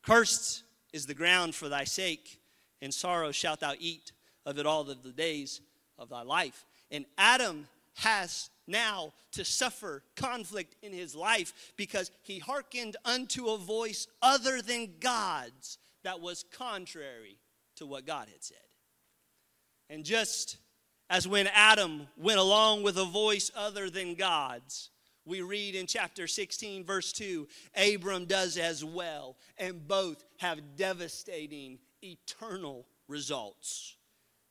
Cursed 0.01 0.63
is 0.93 1.05
the 1.05 1.13
ground 1.13 1.53
for 1.53 1.67
thy 1.67 1.83
sake, 1.83 2.39
and 2.81 2.93
sorrow 2.93 3.33
shalt 3.33 3.59
thou 3.59 3.73
eat 3.77 4.13
of 4.45 4.57
it 4.57 4.65
all 4.65 4.89
of 4.89 5.03
the 5.03 5.11
days 5.11 5.59
of 5.97 6.07
thy 6.07 6.21
life. 6.21 6.65
And 6.89 7.03
Adam 7.17 7.67
has 7.95 8.49
now 8.67 9.11
to 9.33 9.43
suffer 9.43 10.01
conflict 10.15 10.77
in 10.81 10.93
his 10.93 11.13
life 11.13 11.73
because 11.75 12.09
he 12.21 12.39
hearkened 12.39 12.95
unto 13.03 13.49
a 13.49 13.57
voice 13.57 14.07
other 14.21 14.61
than 14.61 14.93
God's 15.01 15.77
that 16.03 16.21
was 16.21 16.45
contrary 16.51 17.37
to 17.75 17.85
what 17.85 18.05
God 18.05 18.27
had 18.29 18.43
said. 18.43 18.57
And 19.89 20.03
just 20.03 20.57
as 21.09 21.27
when 21.27 21.47
Adam 21.47 22.07
went 22.17 22.39
along 22.39 22.83
with 22.83 22.97
a 22.97 23.05
voice 23.05 23.51
other 23.55 23.89
than 23.89 24.15
God's, 24.15 24.91
we 25.25 25.41
read 25.41 25.75
in 25.75 25.87
chapter 25.87 26.27
16, 26.27 26.83
verse 26.83 27.11
2, 27.13 27.47
Abram 27.75 28.25
does 28.25 28.57
as 28.57 28.83
well, 28.83 29.37
and 29.57 29.87
both 29.87 30.23
have 30.37 30.75
devastating 30.75 31.79
eternal 32.03 32.87
results. 33.07 33.95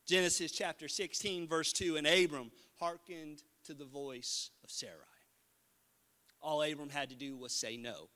Genesis 0.06 0.52
chapter 0.52 0.88
16, 0.88 1.46
verse 1.46 1.72
2, 1.72 1.96
and 1.96 2.06
Abram 2.06 2.50
hearkened 2.78 3.42
to 3.64 3.74
the 3.74 3.84
voice 3.84 4.50
of 4.64 4.70
Sarai. 4.70 4.94
All 6.40 6.62
Abram 6.62 6.90
had 6.90 7.10
to 7.10 7.16
do 7.16 7.36
was 7.36 7.52
say 7.52 7.76
no. 7.76 8.08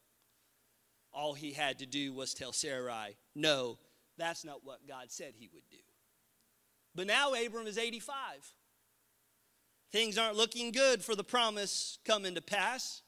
All 1.12 1.35
he 1.35 1.52
had 1.52 1.78
to 1.81 1.87
do 1.87 2.12
was 2.12 2.35
tell 2.35 2.52
Sarai, 2.52 3.16
no, 3.35 3.78
that's 4.16 4.45
not 4.45 4.64
what 4.64 4.87
God 4.88 5.11
said 5.11 5.35
he 5.37 5.49
would 5.52 5.69
do. 5.71 5.78
But 6.95 7.07
now 7.07 7.33
Abram 7.35 7.66
is 7.66 7.78
85. 7.78 8.16
Things 9.90 10.16
aren't 10.16 10.37
looking 10.37 10.73
good 10.73 11.02
for 11.02 11.14
the 11.14 11.25
promise 11.25 11.99
coming 12.04 12.35
to 12.35 12.40
pass. 12.42 13.02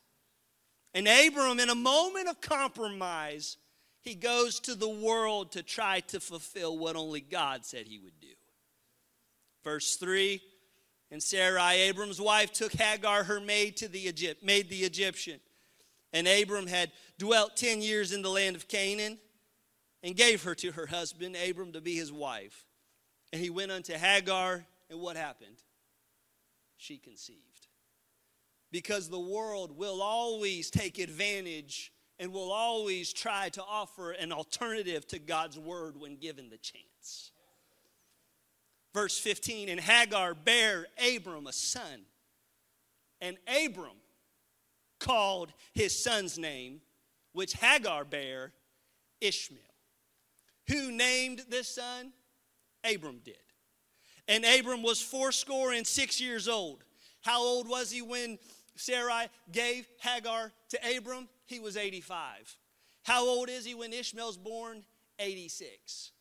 And 0.93 1.09
Abram, 1.09 1.59
in 1.59 1.71
a 1.71 1.75
moment 1.75 2.29
of 2.29 2.41
compromise, 2.41 3.57
he 4.03 4.15
goes 4.15 4.61
to 4.61 4.75
the 4.75 4.89
world 4.89 5.53
to 5.53 5.63
try 5.63 6.01
to 6.01 6.21
fulfill 6.21 6.79
what 6.79 6.95
only 6.95 7.21
God 7.21 7.65
said 7.65 7.87
he 7.87 7.99
would 7.99 8.21
do. 8.21 8.29
Verse 9.65 9.97
3 9.97 10.41
And 11.11 11.23
Sarai, 11.23 11.81
Abram's 11.81 12.21
wife, 12.21 12.53
took 12.53 12.73
Hagar, 12.73 13.25
her 13.25 13.41
maid, 13.41 13.79
to 13.79 13.89
the 13.89 14.07
Egypt, 14.07 14.45
made 14.45 14.69
the 14.69 14.85
Egyptian. 14.85 15.41
And 16.15 16.29
Abram 16.29 16.69
had 16.69 16.93
dwelt 17.19 17.57
10 17.57 17.83
years 17.83 18.13
in 18.13 18.23
the 18.23 18.31
land 18.31 18.55
of 18.55 18.69
Canaan 18.69 19.19
and 20.05 20.15
gave 20.15 20.45
her 20.45 20.55
to 20.55 20.71
her 20.73 20.87
husband, 20.87 21.37
Abram, 21.37 21.73
to 21.73 21.81
be 21.81 21.97
his 21.97 22.13
wife. 22.13 22.67
And 23.33 23.43
he 23.43 23.51
went 23.51 23.73
unto 23.73 23.95
Hagar, 23.95 24.65
and 24.89 25.01
what 25.01 25.17
happened? 25.17 25.57
She 26.77 26.99
conceived. 26.99 27.67
Because 28.71 29.09
the 29.09 29.19
world 29.19 29.77
will 29.77 30.01
always 30.01 30.71
take 30.71 31.01
advantage 31.01 31.93
and 32.21 32.33
will 32.33 32.53
always 32.53 33.13
try 33.13 33.49
to 33.51 33.63
offer 33.65 34.13
an 34.13 34.31
alternative 34.31 35.07
to 35.09 35.19
God's 35.19 35.59
word 35.59 35.99
when 35.99 36.17
given 36.17 36.49
the 36.49 36.59
chance. 36.59 37.33
Verse 38.93 39.19
15 39.19 39.69
And 39.69 39.81
Hagar 39.81 40.35
bare 40.35 40.87
Abram 41.13 41.49
a 41.49 41.53
son, 41.53 42.03
and 43.21 43.37
Abram 43.65 43.97
called 45.05 45.53
his 45.73 45.97
son's 45.97 46.39
name, 46.39 46.81
which 47.33 47.53
Hagar 47.55 48.05
bare 48.05 48.53
Ishmael. 49.21 49.61
Who 50.69 50.91
named 50.91 51.45
this 51.49 51.69
son? 51.69 52.13
Abram 52.85 53.21
did. 53.25 53.37
And 54.27 54.45
Abram 54.45 54.83
was 54.83 55.03
fourscore 55.03 55.73
and 55.73 55.87
six 55.87 56.21
years 56.21 56.49
old. 56.49 56.85
How 57.21 57.43
old 57.43 57.69
was 57.69 57.91
he 57.91 58.03
when 58.03 58.39
Sarai 58.77 59.27
gave 59.53 59.87
Hagar 60.01 60.53
to 60.71 60.97
Abram? 60.97 61.29
He 61.47 61.61
was 61.61 61.77
85. 61.77 62.57
How 63.03 63.27
old 63.27 63.51
is 63.51 63.65
he 63.65 63.75
when 63.75 63.93
Ishmael's 63.93 64.39
born? 64.39 64.85
86. 65.19 66.13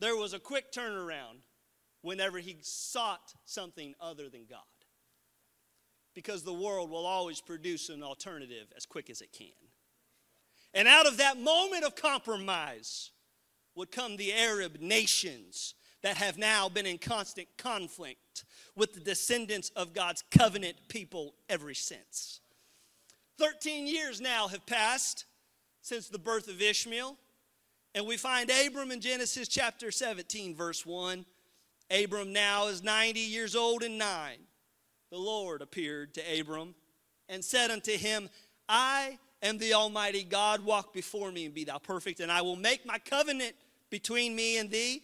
There 0.00 0.16
was 0.16 0.32
a 0.32 0.38
quick 0.38 0.72
turnaround 0.72 1.42
whenever 2.02 2.38
he 2.38 2.58
sought 2.62 3.34
something 3.44 3.94
other 4.00 4.28
than 4.28 4.46
God. 4.48 4.60
Because 6.14 6.42
the 6.42 6.52
world 6.52 6.90
will 6.90 7.06
always 7.06 7.40
produce 7.40 7.88
an 7.88 8.02
alternative 8.02 8.72
as 8.76 8.86
quick 8.86 9.08
as 9.08 9.20
it 9.20 9.32
can. 9.32 9.48
And 10.74 10.88
out 10.88 11.06
of 11.06 11.16
that 11.18 11.38
moment 11.38 11.84
of 11.84 11.94
compromise 11.94 13.10
would 13.74 13.90
come 13.90 14.16
the 14.16 14.32
Arab 14.32 14.80
nations 14.80 15.74
that 16.02 16.16
have 16.16 16.38
now 16.38 16.68
been 16.68 16.86
in 16.86 16.98
constant 16.98 17.48
conflict 17.56 18.44
with 18.76 18.94
the 18.94 19.00
descendants 19.00 19.70
of 19.70 19.92
God's 19.92 20.22
covenant 20.30 20.76
people 20.88 21.34
ever 21.48 21.74
since. 21.74 22.40
13 23.38 23.86
years 23.86 24.20
now 24.20 24.48
have 24.48 24.66
passed 24.66 25.24
since 25.80 26.08
the 26.08 26.18
birth 26.18 26.48
of 26.48 26.60
Ishmael, 26.60 27.16
and 27.94 28.06
we 28.06 28.16
find 28.16 28.50
Abram 28.50 28.90
in 28.90 29.00
Genesis 29.00 29.48
chapter 29.48 29.90
17, 29.90 30.54
verse 30.54 30.84
1. 30.84 31.24
Abram 31.90 32.32
now 32.32 32.66
is 32.66 32.82
90 32.82 33.20
years 33.20 33.56
old 33.56 33.82
and 33.82 33.96
nine. 33.96 34.38
The 35.10 35.18
Lord 35.18 35.62
appeared 35.62 36.14
to 36.14 36.40
Abram 36.40 36.74
and 37.28 37.44
said 37.44 37.70
unto 37.70 37.92
him, 37.96 38.28
I 38.68 39.18
am 39.42 39.58
the 39.58 39.74
Almighty 39.74 40.22
God, 40.22 40.64
walk 40.64 40.92
before 40.92 41.32
me 41.32 41.46
and 41.46 41.54
be 41.54 41.64
thou 41.64 41.78
perfect, 41.78 42.20
and 42.20 42.30
I 42.30 42.42
will 42.42 42.56
make 42.56 42.84
my 42.84 42.98
covenant 42.98 43.54
between 43.90 44.36
me 44.36 44.58
and 44.58 44.70
thee 44.70 45.02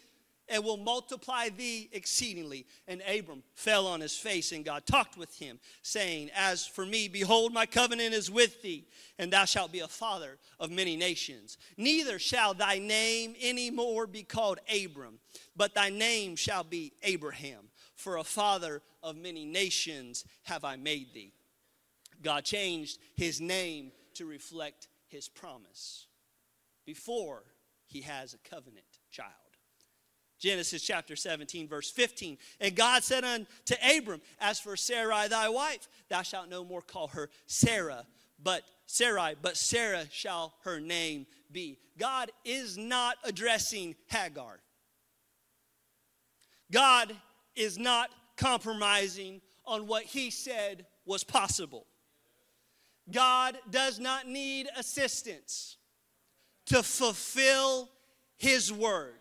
and 0.49 0.63
will 0.63 0.77
multiply 0.77 1.49
thee 1.49 1.89
exceedingly. 1.93 2.67
And 2.87 3.03
Abram 3.03 3.43
fell 3.55 3.87
on 3.87 4.01
his 4.01 4.17
face, 4.17 4.53
and 4.53 4.65
God 4.65 4.87
talked 4.87 5.17
with 5.17 5.35
him, 5.39 5.59
saying, 5.83 6.31
As 6.35 6.67
for 6.67 6.85
me, 6.85 7.09
behold, 7.09 7.53
my 7.53 7.67
covenant 7.67 8.15
is 8.15 8.31
with 8.31 8.61
thee, 8.63 8.87
and 9.19 9.33
thou 9.33 9.45
shalt 9.45 9.73
be 9.73 9.81
a 9.81 9.89
father 9.89 10.39
of 10.61 10.71
many 10.71 10.97
nations. 10.97 11.57
Neither 11.77 12.19
shall 12.19 12.55
thy 12.55 12.79
name 12.79 13.35
any 13.41 13.71
more 13.71 14.07
be 14.07 14.23
called 14.23 14.59
Abram, 14.69 15.19
but 15.57 15.75
thy 15.75 15.89
name 15.89 16.37
shall 16.37 16.65
be 16.65 16.93
Abraham, 17.03 17.71
for 17.95 18.17
a 18.17 18.25
father 18.25 18.83
of 19.03 19.17
many 19.17 19.45
nations 19.45 20.25
have 20.45 20.65
I 20.65 20.77
made 20.77 21.15
thee. 21.15 21.33
God 22.23 22.45
changed 22.45 22.99
his 23.15 23.41
name 23.41 23.93
to 24.15 24.27
reflect 24.27 24.89
his 25.09 25.29
promise 25.29 26.07
before 26.87 27.43
he 27.87 28.01
has 28.03 28.35
a 28.35 28.49
covenant 28.49 28.85
child. 29.11 29.31
Genesis 30.39 30.83
chapter 30.83 31.17
17, 31.17 31.69
verse 31.69 31.91
15. 31.91 32.37
And 32.61 32.75
God 32.75 33.03
said 33.03 33.25
unto 33.25 33.75
Abram, 33.97 34.21
As 34.41 34.61
for 34.61 34.77
Sarai 34.77 35.29
thy 35.29 35.49
wife, 35.49 35.89
thou 36.09 36.23
shalt 36.23 36.51
no 36.51 36.65
more 36.65 36.83
call 36.83 37.09
her 37.09 37.31
Sarah, 37.47 38.05
but 38.43 38.63
Sarai, 38.87 39.37
but 39.41 39.57
Sarah 39.57 40.05
shall 40.11 40.55
her 40.65 40.81
name 40.81 41.27
be. 41.51 41.79
God 41.99 42.31
is 42.45 42.77
not 42.77 43.17
addressing 43.25 43.95
Hagar. 44.09 44.61
God 46.71 47.15
is 47.57 47.79
not 47.79 48.11
compromising 48.37 49.41
on 49.67 49.87
what 49.87 50.05
he 50.05 50.31
said 50.31 50.87
was 51.07 51.25
possible. 51.25 51.87
God 53.11 53.59
does 53.71 53.99
not 53.99 54.27
need 54.27 54.69
assistance 54.77 55.77
to 56.67 56.83
fulfill 56.83 57.89
his 58.37 58.73
word. 58.73 59.15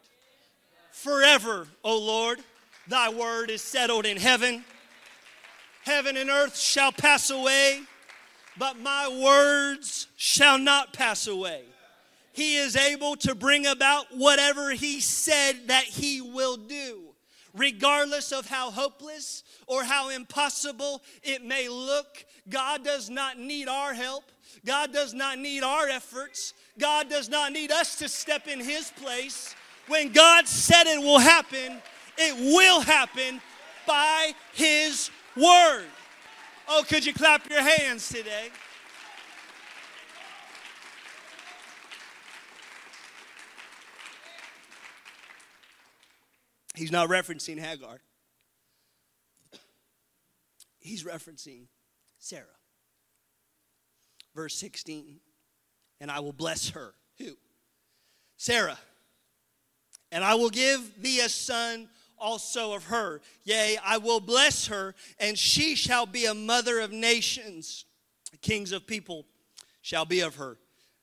Forever, 0.91 1.67
O 1.83 1.97
Lord, 1.97 2.39
thy 2.87 3.09
word 3.09 3.49
is 3.49 3.61
settled 3.61 4.05
in 4.05 4.17
heaven. 4.17 4.63
Heaven 5.83 6.15
and 6.15 6.29
earth 6.29 6.57
shall 6.57 6.91
pass 6.91 7.29
away, 7.29 7.81
but 8.57 8.79
my 8.79 9.07
words 9.21 10.07
shall 10.15 10.57
not 10.57 10.93
pass 10.93 11.27
away. 11.27 11.63
He 12.31 12.57
is 12.57 12.75
able 12.75 13.15
to 13.17 13.35
bring 13.35 13.65
about 13.65 14.05
whatever 14.11 14.71
he 14.71 15.01
said 15.01 15.67
that 15.67 15.83
he 15.83 16.21
will 16.21 16.57
do, 16.57 17.12
regardless 17.55 18.31
of 18.31 18.47
how 18.47 18.71
hopeless 18.71 19.43
or 19.67 19.83
how 19.83 20.09
impossible 20.09 21.01
it 21.23 21.43
may 21.43 21.69
look. 21.69 22.25
God 22.49 22.83
does 22.83 23.09
not 23.09 23.39
need 23.39 23.67
our 23.67 23.93
help. 23.93 24.25
God 24.65 24.91
does 24.93 25.13
not 25.13 25.39
need 25.39 25.63
our 25.63 25.87
efforts. 25.87 26.53
God 26.79 27.09
does 27.09 27.29
not 27.29 27.51
need 27.51 27.71
us 27.71 27.95
to 27.97 28.09
step 28.09 28.47
in 28.47 28.59
his 28.59 28.91
place. 28.91 29.55
When 29.87 30.11
God 30.11 30.47
said 30.47 30.85
it 30.87 30.99
will 30.99 31.19
happen, 31.19 31.81
it 32.17 32.35
will 32.35 32.81
happen 32.81 33.41
by 33.85 34.33
His 34.53 35.09
word. 35.35 35.85
Oh, 36.67 36.83
could 36.87 37.05
you 37.05 37.13
clap 37.13 37.49
your 37.49 37.61
hands 37.61 38.07
today? 38.07 38.49
He's 46.75 46.91
not 46.91 47.09
referencing 47.09 47.59
Hagar. 47.59 47.99
he's 50.79 51.03
referencing 51.03 51.67
Sarah. 52.19 52.45
Verse 54.35 54.55
16, 54.55 55.19
and 56.01 56.09
I 56.09 56.19
will 56.19 56.33
bless 56.33 56.69
her. 56.69 56.93
Who? 57.19 57.37
Sarah. 58.37 58.79
And 60.11 60.23
I 60.23 60.35
will 60.35 60.49
give 60.49 61.01
thee 61.01 61.19
a 61.19 61.29
son 61.29 61.89
also 62.17 62.73
of 62.73 62.85
her. 62.85 63.21
Yea, 63.43 63.77
I 63.83 63.97
will 63.97 64.19
bless 64.19 64.67
her, 64.67 64.95
and 65.19 65.37
she 65.37 65.75
shall 65.75 66.05
be 66.05 66.25
a 66.25 66.33
mother 66.33 66.79
of 66.79 66.91
nations. 66.91 67.85
Kings 68.41 68.71
of 68.71 68.87
people 68.87 69.25
shall 69.81 70.05
be 70.05 70.21
of 70.21 70.35
her. 70.35 70.57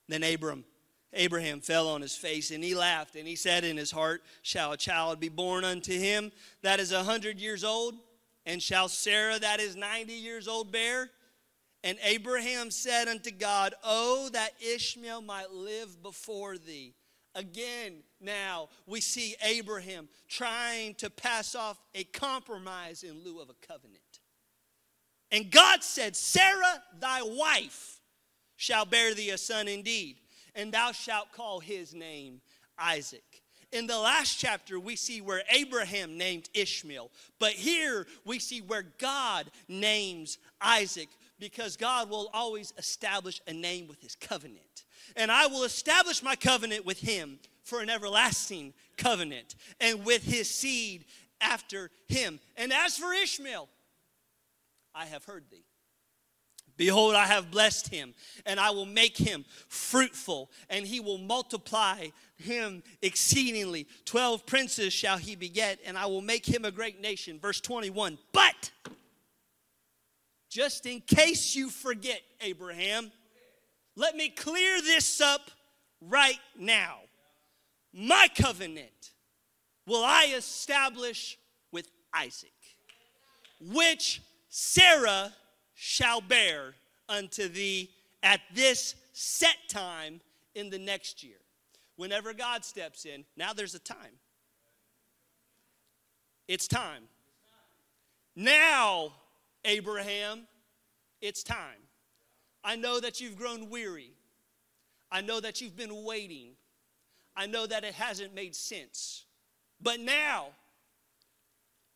Then 0.08 0.24
Abram, 0.24 0.64
Abraham 1.12 1.60
fell 1.60 1.88
on 1.88 2.02
his 2.02 2.14
face, 2.14 2.50
and 2.50 2.62
he 2.62 2.74
laughed, 2.74 3.16
and 3.16 3.26
he 3.26 3.36
said 3.36 3.64
in 3.64 3.76
his 3.76 3.90
heart, 3.90 4.22
Shall 4.42 4.72
a 4.72 4.76
child 4.76 5.18
be 5.18 5.28
born 5.28 5.64
unto 5.64 5.92
him 5.92 6.30
that 6.62 6.78
is 6.78 6.92
a 6.92 7.02
hundred 7.02 7.40
years 7.40 7.64
old? 7.64 7.96
And 8.46 8.62
shall 8.62 8.88
Sarah 8.88 9.38
that 9.38 9.60
is 9.60 9.76
ninety 9.76 10.14
years 10.14 10.48
old 10.48 10.70
bear? 10.72 11.10
And 11.82 11.98
Abraham 12.02 12.70
said 12.70 13.08
unto 13.08 13.30
God, 13.30 13.74
Oh, 13.82 14.28
that 14.32 14.52
Ishmael 14.60 15.22
might 15.22 15.50
live 15.50 16.02
before 16.02 16.58
thee. 16.58 16.94
Again, 17.34 18.02
now 18.20 18.68
we 18.86 19.00
see 19.00 19.36
Abraham 19.42 20.08
trying 20.28 20.94
to 20.96 21.08
pass 21.10 21.54
off 21.54 21.80
a 21.94 22.04
compromise 22.04 23.02
in 23.02 23.22
lieu 23.24 23.40
of 23.40 23.50
a 23.50 23.66
covenant. 23.66 24.00
And 25.30 25.50
God 25.50 25.82
said, 25.84 26.16
Sarah, 26.16 26.82
thy 26.98 27.22
wife, 27.22 28.00
shall 28.56 28.84
bear 28.84 29.14
thee 29.14 29.30
a 29.30 29.38
son 29.38 29.68
indeed, 29.68 30.18
and 30.54 30.72
thou 30.72 30.92
shalt 30.92 31.32
call 31.32 31.60
his 31.60 31.94
name 31.94 32.40
Isaac. 32.78 33.42
In 33.72 33.86
the 33.86 33.98
last 33.98 34.38
chapter, 34.38 34.80
we 34.80 34.96
see 34.96 35.20
where 35.20 35.42
Abraham 35.48 36.18
named 36.18 36.48
Ishmael, 36.54 37.10
but 37.38 37.52
here 37.52 38.06
we 38.24 38.40
see 38.40 38.60
where 38.60 38.84
God 38.98 39.50
names 39.68 40.38
Isaac 40.60 41.08
because 41.38 41.76
God 41.76 42.10
will 42.10 42.28
always 42.34 42.74
establish 42.76 43.40
a 43.46 43.52
name 43.52 43.86
with 43.86 44.00
his 44.00 44.16
covenant 44.16 44.84
and 45.16 45.30
I 45.30 45.46
will 45.46 45.64
establish 45.64 46.22
my 46.22 46.36
covenant 46.36 46.84
with 46.84 47.00
him 47.00 47.38
for 47.62 47.80
an 47.80 47.90
everlasting 47.90 48.74
covenant, 48.96 49.54
and 49.80 50.04
with 50.04 50.24
his 50.24 50.50
seed 50.50 51.04
after 51.40 51.90
him. 52.08 52.40
And 52.56 52.72
as 52.72 52.96
for 52.96 53.12
Ishmael, 53.12 53.68
I 54.94 55.06
have 55.06 55.24
heard 55.24 55.44
thee. 55.50 55.64
Behold, 56.80 57.14
I 57.14 57.26
have 57.26 57.50
blessed 57.50 57.88
him, 57.88 58.14
and 58.46 58.58
I 58.58 58.70
will 58.70 58.86
make 58.86 59.14
him 59.14 59.44
fruitful, 59.68 60.50
and 60.70 60.86
he 60.86 60.98
will 60.98 61.18
multiply 61.18 62.08
him 62.38 62.82
exceedingly. 63.02 63.86
Twelve 64.06 64.46
princes 64.46 64.90
shall 64.90 65.18
he 65.18 65.36
beget, 65.36 65.78
and 65.84 65.98
I 65.98 66.06
will 66.06 66.22
make 66.22 66.46
him 66.46 66.64
a 66.64 66.70
great 66.70 66.98
nation. 66.98 67.38
Verse 67.38 67.60
21. 67.60 68.16
But, 68.32 68.70
just 70.48 70.86
in 70.86 71.02
case 71.02 71.54
you 71.54 71.68
forget, 71.68 72.22
Abraham, 72.40 73.12
let 73.94 74.16
me 74.16 74.30
clear 74.30 74.80
this 74.80 75.20
up 75.20 75.50
right 76.00 76.40
now. 76.58 76.94
My 77.92 78.26
covenant 78.34 79.10
will 79.86 80.02
I 80.02 80.32
establish 80.34 81.36
with 81.72 81.90
Isaac, 82.14 82.54
which 83.60 84.22
Sarah 84.48 85.34
shall 85.82 86.20
bear 86.20 86.74
unto 87.08 87.48
thee 87.48 87.88
at 88.22 88.42
this 88.52 88.94
set 89.14 89.56
time 89.70 90.20
in 90.54 90.68
the 90.68 90.78
next 90.78 91.22
year. 91.24 91.38
Whenever 91.96 92.34
God 92.34 92.66
steps 92.66 93.06
in, 93.06 93.24
now 93.34 93.54
there's 93.54 93.74
a 93.74 93.78
time. 93.78 94.18
It's 96.46 96.68
time. 96.68 97.04
Now, 98.36 99.14
Abraham, 99.64 100.42
it's 101.22 101.42
time. 101.42 101.80
I 102.62 102.76
know 102.76 103.00
that 103.00 103.22
you've 103.22 103.38
grown 103.38 103.70
weary. 103.70 104.10
I 105.10 105.22
know 105.22 105.40
that 105.40 105.62
you've 105.62 105.78
been 105.78 106.04
waiting. 106.04 106.50
I 107.34 107.46
know 107.46 107.66
that 107.66 107.84
it 107.84 107.94
hasn't 107.94 108.34
made 108.34 108.54
sense. 108.54 109.24
But 109.80 109.98
now, 109.98 110.48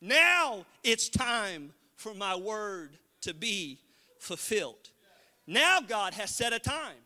now 0.01 0.65
it's 0.83 1.11
time 1.11 1.75
for 1.97 2.15
my 2.15 2.35
word 2.35 2.97
to 3.25 3.35
be 3.35 3.81
fulfilled. 4.19 4.91
Now 5.47 5.81
God 5.81 6.15
has 6.15 6.31
set 6.31 6.53
a 6.53 6.59
time 6.59 7.03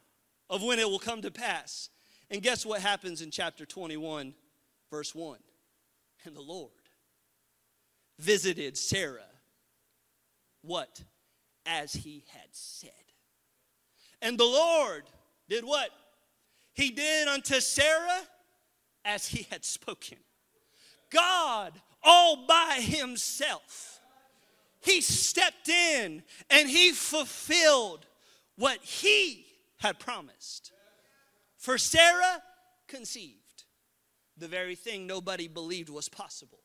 of 0.48 0.62
when 0.62 0.78
it 0.78 0.88
will 0.88 0.98
come 0.98 1.22
to 1.22 1.30
pass. 1.30 1.90
And 2.30 2.42
guess 2.42 2.64
what 2.64 2.80
happens 2.80 3.22
in 3.22 3.30
chapter 3.30 3.66
21, 3.66 4.34
verse 4.90 5.14
1? 5.14 5.38
And 6.24 6.36
the 6.36 6.42
Lord 6.42 6.70
visited 8.18 8.76
Sarah, 8.76 9.20
what? 10.62 11.02
As 11.64 11.92
he 11.92 12.24
had 12.32 12.48
said. 12.52 12.90
And 14.20 14.38
the 14.38 14.44
Lord 14.44 15.04
did 15.48 15.64
what? 15.64 15.90
He 16.74 16.90
did 16.90 17.28
unto 17.28 17.60
Sarah 17.60 18.22
as 19.04 19.26
he 19.26 19.46
had 19.50 19.64
spoken. 19.64 20.18
God, 21.10 21.72
all 22.02 22.46
by 22.46 22.78
himself, 22.80 23.97
he 24.80 25.00
stepped 25.00 25.68
in 25.68 26.22
and 26.50 26.68
he 26.68 26.92
fulfilled 26.92 28.06
what 28.56 28.78
he 28.82 29.46
had 29.78 29.98
promised. 29.98 30.72
For 31.56 31.78
Sarah 31.78 32.42
conceived 32.86 33.64
the 34.36 34.48
very 34.48 34.74
thing 34.74 35.06
nobody 35.06 35.48
believed 35.48 35.88
was 35.88 36.08
possible, 36.08 36.60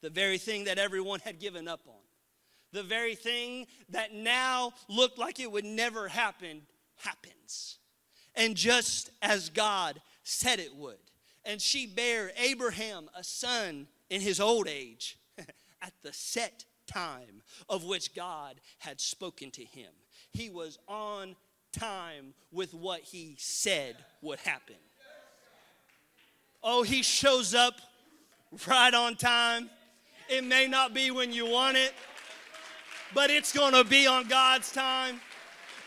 the 0.00 0.10
very 0.10 0.38
thing 0.38 0.64
that 0.64 0.78
everyone 0.78 1.20
had 1.20 1.38
given 1.38 1.68
up 1.68 1.82
on 1.86 2.00
the 2.72 2.82
very 2.82 3.14
thing 3.14 3.66
that 3.88 4.14
now 4.14 4.72
looked 4.88 5.18
like 5.18 5.40
it 5.40 5.50
would 5.50 5.64
never 5.64 6.08
happen 6.08 6.62
happens. 6.96 7.78
And 8.34 8.54
just 8.56 9.10
as 9.22 9.50
God 9.50 10.00
said 10.22 10.60
it 10.60 10.74
would. 10.74 10.98
And 11.44 11.60
she 11.60 11.86
bare 11.86 12.32
Abraham 12.36 13.08
a 13.16 13.24
son 13.24 13.88
in 14.08 14.20
his 14.20 14.40
old 14.40 14.68
age 14.68 15.18
at 15.82 15.92
the 16.02 16.12
set 16.12 16.64
time 16.90 17.42
of 17.68 17.84
which 17.84 18.14
God 18.14 18.60
had 18.78 19.00
spoken 19.00 19.50
to 19.52 19.64
him. 19.64 19.90
He 20.32 20.50
was 20.50 20.78
on 20.88 21.36
time 21.72 22.34
with 22.52 22.74
what 22.74 23.00
he 23.00 23.36
said 23.38 23.96
would 24.22 24.40
happen. 24.40 24.76
Oh, 26.62 26.82
he 26.82 27.02
shows 27.02 27.54
up 27.54 27.74
right 28.66 28.92
on 28.92 29.16
time. 29.16 29.70
It 30.28 30.44
may 30.44 30.66
not 30.66 30.94
be 30.94 31.10
when 31.10 31.32
you 31.32 31.48
want 31.48 31.76
it, 31.76 31.92
but 33.14 33.30
it's 33.30 33.52
going 33.52 33.72
to 33.74 33.84
be 33.84 34.06
on 34.06 34.28
God's 34.28 34.70
time. 34.70 35.20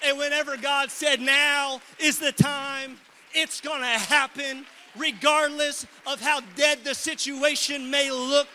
And 0.05 0.17
whenever 0.17 0.57
God 0.57 0.91
said 0.91 1.21
now 1.21 1.79
is 1.99 2.19
the 2.19 2.31
time, 2.31 2.97
it's 3.33 3.61
going 3.61 3.81
to 3.81 3.87
happen 3.87 4.65
regardless 4.97 5.85
of 6.05 6.21
how 6.21 6.41
dead 6.55 6.79
the 6.83 6.93
situation 6.93 7.89
may 7.89 8.11
look. 8.11 8.47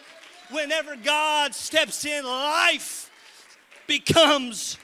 Whenever 0.50 0.96
God 0.96 1.54
steps 1.54 2.04
in, 2.04 2.24
life 2.24 3.10
becomes 3.86 4.78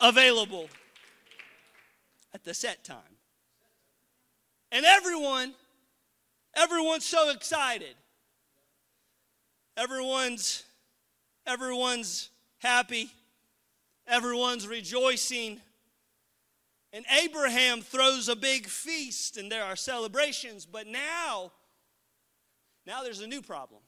available 0.00 0.68
at 2.34 2.44
the 2.44 2.54
set 2.54 2.84
time. 2.84 2.98
And 4.72 4.84
everyone, 4.84 5.54
everyone's 6.56 7.04
so 7.04 7.30
excited. 7.30 7.94
Everyone's 9.76 10.64
everyone's 11.46 12.30
happy, 12.58 13.10
everyone's 14.06 14.66
rejoicing. 14.66 15.60
And 16.92 17.04
Abraham 17.22 17.82
throws 17.82 18.28
a 18.28 18.36
big 18.36 18.66
feast 18.66 19.36
and 19.36 19.52
there 19.52 19.62
are 19.62 19.76
celebrations, 19.76 20.66
but 20.66 20.86
now, 20.86 21.52
now 22.86 23.02
there's 23.02 23.20
a 23.20 23.26
new 23.26 23.42
problem. 23.42 23.80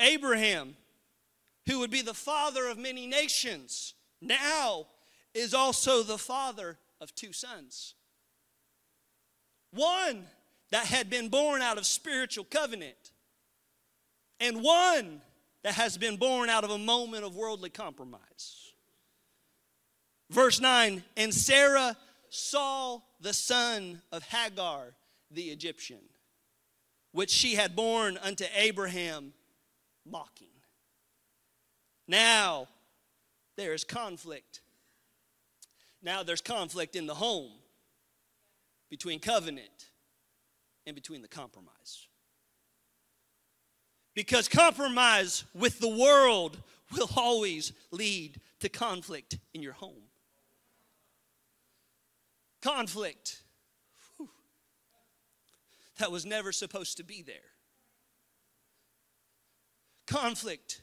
Abraham, 0.00 0.76
who 1.66 1.78
would 1.80 1.90
be 1.90 2.02
the 2.02 2.14
father 2.14 2.66
of 2.66 2.78
many 2.78 3.06
nations, 3.06 3.94
now 4.20 4.86
is 5.34 5.54
also 5.54 6.02
the 6.02 6.18
father 6.18 6.78
of 7.00 7.14
two 7.14 7.32
sons. 7.32 7.94
One 9.72 10.26
that 10.70 10.86
had 10.86 11.10
been 11.10 11.28
born 11.28 11.62
out 11.62 11.78
of 11.78 11.86
spiritual 11.86 12.44
covenant, 12.44 13.12
and 14.40 14.62
one 14.62 15.20
that 15.62 15.74
has 15.74 15.98
been 15.98 16.16
born 16.16 16.48
out 16.48 16.64
of 16.64 16.70
a 16.70 16.78
moment 16.78 17.24
of 17.24 17.36
worldly 17.36 17.70
compromise. 17.70 18.72
Verse 20.30 20.60
9 20.60 21.02
And 21.16 21.34
Sarah 21.34 21.96
saw 22.30 23.00
the 23.20 23.34
son 23.34 24.00
of 24.12 24.22
Hagar 24.24 24.94
the 25.30 25.50
Egyptian, 25.50 26.00
which 27.12 27.30
she 27.30 27.54
had 27.54 27.76
born 27.76 28.18
unto 28.22 28.44
Abraham, 28.54 29.32
mocking. 30.04 30.48
Now 32.06 32.66
there 33.56 33.74
is 33.74 33.84
conflict. 33.84 34.60
Now 36.02 36.22
there's 36.22 36.40
conflict 36.40 36.96
in 36.96 37.06
the 37.06 37.14
home 37.14 37.52
between 38.90 39.20
covenant 39.20 39.90
and 40.86 40.94
between 40.94 41.22
the 41.22 41.28
compromise. 41.28 42.08
Because 44.14 44.48
compromise 44.48 45.44
with 45.54 45.78
the 45.78 45.88
world 45.88 46.58
will 46.92 47.08
always 47.16 47.72
lead 47.90 48.40
to 48.60 48.68
conflict 48.68 49.38
in 49.54 49.62
your 49.62 49.72
home. 49.74 50.02
Conflict. 52.60 53.42
Whew. 54.16 54.28
That 55.98 56.10
was 56.10 56.26
never 56.26 56.52
supposed 56.52 56.96
to 56.96 57.04
be 57.04 57.22
there. 57.22 57.49
Conflict 60.10 60.82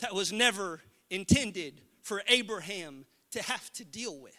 that 0.00 0.14
was 0.14 0.30
never 0.30 0.82
intended 1.08 1.80
for 2.02 2.22
Abraham 2.28 3.06
to 3.30 3.42
have 3.42 3.72
to 3.72 3.84
deal 3.84 4.18
with. 4.18 4.36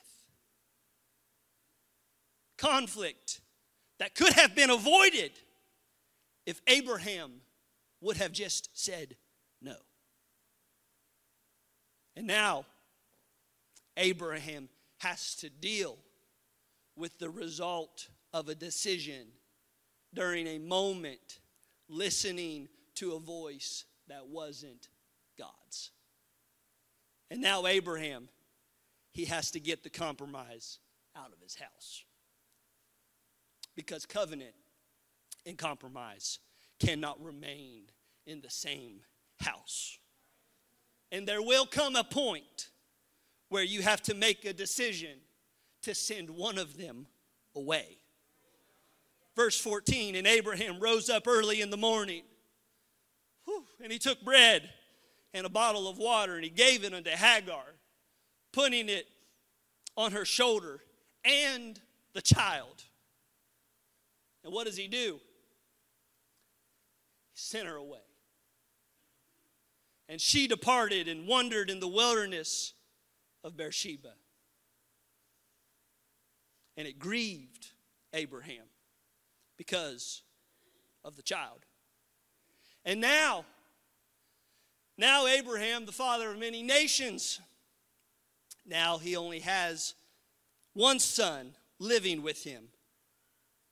Conflict 2.60 3.41
that 3.97 4.13
could 4.13 4.34
have 4.34 4.54
been 4.54 4.69
avoided 4.69 5.32
if 6.45 6.62
Abraham 6.67 7.32
would 8.02 8.17
have 8.17 8.32
just 8.32 8.69
said 8.73 9.15
no. 9.63 9.76
And 12.15 12.28
now, 12.28 12.65
Abraham 13.97 14.69
has 14.99 15.34
to 15.38 15.49
deal 15.49 15.97
with 16.95 17.17
the 17.17 17.32
result 17.32 18.10
of 18.32 18.47
a 18.47 18.54
decision 18.54 19.26
during 20.13 20.45
a 20.45 20.60
moment 20.60 21.39
listening 21.89 22.69
to 22.93 23.13
a 23.13 23.19
voice 23.19 23.86
that 24.07 24.27
wasn't 24.27 24.89
God's. 25.37 25.91
And 27.29 27.41
now, 27.41 27.65
Abraham, 27.65 28.29
he 29.11 29.25
has 29.25 29.51
to 29.51 29.59
get 29.59 29.83
the 29.83 29.89
compromise 29.89 30.79
out 31.15 31.31
of 31.31 31.39
his 31.41 31.55
house. 31.55 32.03
Because 33.75 34.05
covenant 34.05 34.53
and 35.45 35.57
compromise 35.57 36.39
cannot 36.79 37.23
remain 37.23 37.83
in 38.25 38.41
the 38.41 38.49
same 38.49 39.01
house. 39.39 39.97
And 41.11 41.27
there 41.27 41.41
will 41.41 41.65
come 41.65 41.95
a 41.95 42.03
point 42.03 42.69
where 43.49 43.63
you 43.63 43.81
have 43.81 44.01
to 44.03 44.15
make 44.15 44.45
a 44.45 44.53
decision 44.53 45.17
to 45.83 45.93
send 45.93 46.29
one 46.29 46.57
of 46.57 46.77
them 46.77 47.07
away. 47.55 47.97
Verse 49.35 49.59
14 49.59 50.15
And 50.15 50.27
Abraham 50.27 50.79
rose 50.79 51.09
up 51.09 51.27
early 51.27 51.61
in 51.61 51.69
the 51.69 51.77
morning, 51.77 52.23
whew, 53.45 53.63
and 53.82 53.91
he 53.91 53.99
took 53.99 54.23
bread 54.23 54.69
and 55.34 55.45
a 55.45 55.49
bottle 55.49 55.88
of 55.88 55.97
water, 55.97 56.36
and 56.36 56.43
he 56.43 56.49
gave 56.49 56.84
it 56.84 56.93
unto 56.93 57.10
Hagar, 57.10 57.63
putting 58.51 58.89
it 58.89 59.08
on 59.97 60.12
her 60.12 60.25
shoulder 60.25 60.79
and 61.25 61.79
the 62.13 62.21
child. 62.21 62.84
And 64.43 64.53
what 64.53 64.65
does 64.65 64.77
he 64.77 64.88
do? 64.88 65.19
He 67.32 67.39
sent 67.39 67.67
her 67.67 67.75
away. 67.75 67.99
And 70.10 70.19
she 70.19 70.47
departed 70.47 71.08
and 71.08 71.27
wandered 71.27 71.69
in 71.69 71.79
the 71.79 71.88
wilderness 71.88 72.73
of 73.43 73.58
Beersheba. 73.58 74.13
And 76.75 76.88
it 76.88 76.99
grieved 76.99 77.67
Abraham 78.13 78.65
because 79.58 80.21
of 81.03 81.15
the 81.15 81.21
child. 81.21 81.65
And 82.85 82.99
now, 82.99 83.45
now 84.97 85.25
Abraham, 85.27 85.85
the 85.85 85.91
father 85.91 86.31
of 86.31 86.39
many 86.39 86.63
nations, 86.63 87.39
now 88.65 88.97
he 88.97 89.15
only 89.15 89.39
has 89.39 89.93
one 90.73 90.99
son 90.99 91.53
living 91.79 92.21
with 92.21 92.43
him, 92.43 92.65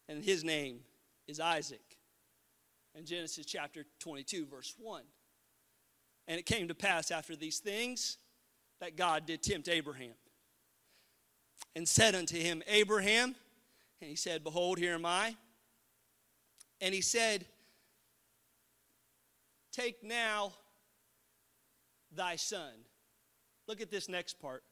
and 0.08 0.24
his 0.24 0.43
name 0.43 0.80
is 1.28 1.39
Isaac. 1.39 1.82
In 2.95 3.06
Genesis 3.06 3.45
chapter 3.45 3.86
22, 4.00 4.45
verse 4.45 4.76
1. 4.78 5.04
And 6.28 6.39
it 6.39 6.45
came 6.45 6.67
to 6.67 6.76
pass 6.76 7.12
after 7.12 7.36
these 7.36 7.60
things 7.60 8.17
that 8.80 8.95
God 8.95 9.26
did 9.26 9.41
tempt 9.41 9.69
Abraham 9.69 10.13
and 11.76 11.88
said 11.88 12.15
unto 12.15 12.38
him, 12.38 12.62
Abraham, 12.67 13.36
and 14.02 14.10
he 14.10 14.15
said, 14.15 14.43
Behold, 14.43 14.78
here 14.78 14.93
am 14.93 15.06
I. 15.06 15.36
And 16.82 16.93
he 16.93 17.02
said, 17.02 17.45
Take 19.72 20.04
now 20.04 20.54
thy 22.12 22.36
son. 22.36 22.74
Look 23.68 23.82
at 23.82 23.92
this 23.92 24.10
next 24.10 24.40
part 24.40 24.64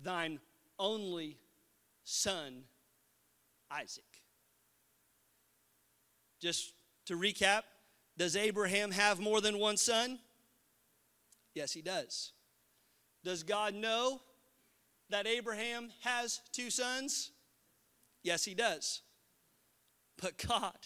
thine 0.00 0.40
only 0.78 1.38
son, 2.04 2.64
Isaac. 3.70 4.04
Just 6.40 6.72
to 7.06 7.16
recap, 7.16 7.62
does 8.16 8.34
Abraham 8.36 8.90
have 8.90 9.20
more 9.20 9.40
than 9.40 9.58
one 9.58 9.76
son? 9.76 10.18
Yes, 11.54 11.72
he 11.72 11.82
does. 11.82 12.32
Does 13.24 13.42
God 13.42 13.74
know 13.74 14.20
that 15.10 15.26
Abraham 15.26 15.90
has 16.00 16.40
two 16.52 16.70
sons? 16.70 17.30
Yes, 18.22 18.44
he 18.44 18.54
does. 18.54 19.02
But 20.20 20.38
God 20.48 20.78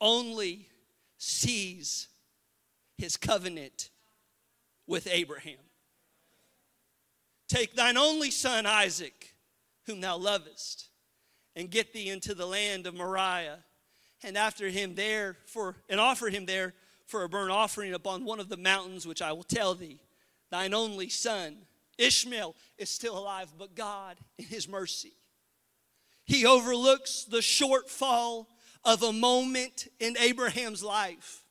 only 0.00 0.68
sees 1.18 2.08
his 2.98 3.16
covenant 3.16 3.90
with 4.86 5.06
Abraham. 5.10 5.58
Take 7.48 7.74
thine 7.74 7.96
only 7.96 8.30
son 8.30 8.66
Isaac, 8.66 9.34
whom 9.86 10.00
thou 10.00 10.16
lovest, 10.16 10.88
and 11.54 11.70
get 11.70 11.92
thee 11.92 12.08
into 12.08 12.34
the 12.34 12.46
land 12.46 12.86
of 12.86 12.94
Moriah, 12.94 13.58
and 14.22 14.38
after 14.38 14.68
him 14.68 14.94
there 14.94 15.36
for 15.46 15.76
and 15.88 16.00
offer 16.00 16.28
him 16.28 16.46
there 16.46 16.74
for 17.06 17.24
a 17.24 17.28
burnt 17.28 17.50
offering 17.50 17.92
upon 17.92 18.24
one 18.24 18.40
of 18.40 18.48
the 18.48 18.56
mountains 18.56 19.06
which 19.06 19.20
I 19.20 19.32
will 19.32 19.42
tell 19.42 19.74
thee. 19.74 20.00
Thine 20.50 20.72
only 20.72 21.08
son, 21.08 21.58
Ishmael, 21.98 22.54
is 22.78 22.88
still 22.88 23.18
alive, 23.18 23.52
but 23.58 23.74
God, 23.74 24.16
in 24.38 24.46
his 24.46 24.68
mercy, 24.68 25.12
he 26.24 26.46
overlooks 26.46 27.24
the 27.24 27.38
shortfall 27.38 28.46
of 28.84 29.02
a 29.02 29.12
moment 29.12 29.88
in 30.00 30.16
Abraham's 30.18 30.82
life 30.82 31.41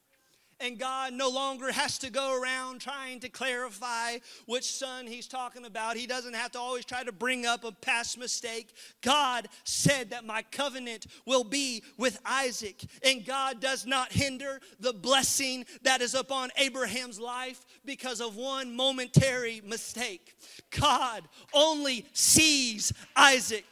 and 0.61 0.77
God 0.77 1.13
no 1.13 1.29
longer 1.29 1.71
has 1.71 1.97
to 1.99 2.09
go 2.09 2.39
around 2.39 2.81
trying 2.81 3.19
to 3.21 3.29
clarify 3.29 4.17
which 4.45 4.63
son 4.63 5.07
he's 5.07 5.27
talking 5.27 5.65
about. 5.65 5.97
He 5.97 6.07
doesn't 6.07 6.35
have 6.35 6.51
to 6.51 6.59
always 6.59 6.85
try 6.85 7.03
to 7.03 7.11
bring 7.11 7.45
up 7.45 7.63
a 7.63 7.71
past 7.71 8.17
mistake. 8.17 8.69
God 9.01 9.47
said 9.63 10.11
that 10.11 10.25
my 10.25 10.43
covenant 10.51 11.07
will 11.25 11.43
be 11.43 11.83
with 11.97 12.19
Isaac, 12.25 12.83
and 13.03 13.25
God 13.25 13.59
does 13.59 13.85
not 13.85 14.11
hinder 14.11 14.59
the 14.79 14.93
blessing 14.93 15.65
that 15.83 16.01
is 16.01 16.13
upon 16.13 16.49
Abraham's 16.57 17.19
life 17.19 17.65
because 17.85 18.21
of 18.21 18.35
one 18.35 18.75
momentary 18.75 19.61
mistake. 19.65 20.35
God 20.69 21.23
only 21.53 22.05
sees 22.13 22.93
Isaac. 23.15 23.65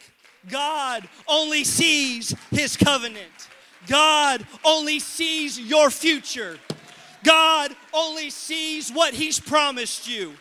God 0.49 1.07
only 1.27 1.63
sees 1.63 2.33
his 2.51 2.77
covenant. 2.77 3.49
God 3.87 4.45
only 4.63 4.99
sees 4.99 5.59
your 5.59 5.89
future. 5.89 6.57
God 7.23 7.75
only 7.93 8.29
sees 8.29 8.91
what 8.91 9.13
He's 9.13 9.39
promised 9.39 10.07
you. 10.07 10.33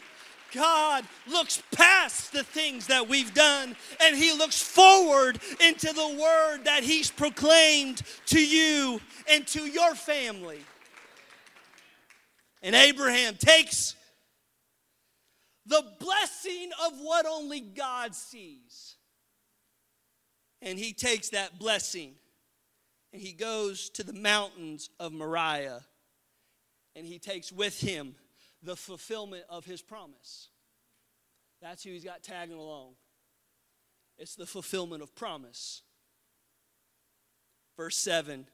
God 0.55 1.05
looks 1.31 1.63
past 1.73 2.33
the 2.33 2.43
things 2.43 2.87
that 2.87 3.09
we've 3.09 3.35
done 3.35 3.77
and 4.01 4.17
He 4.17 4.33
looks 4.33 4.61
forward 4.61 5.39
into 5.61 5.93
the 5.93 6.19
word 6.21 6.65
that 6.65 6.83
He's 6.83 7.11
proclaimed 7.11 8.03
to 8.27 8.41
you 8.41 9.01
and 9.31 9.47
to 9.49 9.67
your 9.67 9.95
family. 9.95 10.61
And 12.63 12.75
Abraham 12.75 13.37
takes 13.37 13.95
the 15.67 15.85
blessing 16.01 16.71
of 16.87 16.99
what 16.99 17.27
only 17.27 17.61
God 17.61 18.15
sees. 18.15 18.97
And 20.61 20.79
he 20.79 20.93
takes 20.93 21.29
that 21.31 21.59
blessing 21.59 22.15
and 23.13 23.23
he 23.23 23.33
goes 23.33 23.91
to 23.91 24.03
the 24.03 24.13
mountains 24.13 24.91
of 24.99 25.13
Moriah 25.13 25.85
and 26.99 27.07
he 27.07 27.21
takes 27.21 27.53
with 27.53 27.81
him 27.81 28.17
the 28.61 28.75
fulfillment 28.75 29.45
of 29.49 29.65
his 29.65 29.81
promise. 29.81 30.49
That's 31.63 31.85
who 31.85 31.91
he's 31.91 32.05
got 32.05 32.25
tagging 32.25 32.59
along. 32.59 32.95
It's 34.19 34.35
the 34.35 34.47
fulfillment 34.47 35.03
of 35.03 35.15
promise. 35.15 35.83
Verse 37.77 37.97
7 37.97 38.47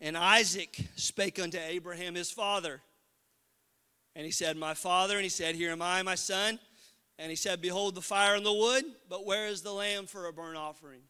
And 0.00 0.16
Isaac 0.16 0.74
spake 0.96 1.38
unto 1.38 1.58
Abraham 1.58 2.14
his 2.14 2.30
father. 2.30 2.80
And 4.14 4.24
he 4.24 4.32
said, 4.32 4.56
My 4.56 4.72
father. 4.72 5.16
And 5.16 5.22
he 5.22 5.28
said, 5.28 5.54
Here 5.54 5.72
am 5.72 5.82
I, 5.82 6.02
my 6.02 6.14
son. 6.14 6.58
And 7.18 7.28
he 7.28 7.36
said, 7.36 7.60
Behold 7.60 7.94
the 7.94 8.00
fire 8.00 8.36
and 8.36 8.46
the 8.46 8.52
wood, 8.52 8.84
but 9.10 9.26
where 9.26 9.48
is 9.48 9.60
the 9.60 9.72
lamb 9.72 10.06
for 10.06 10.26
a 10.26 10.32
burnt 10.32 10.56
offering? 10.56 11.00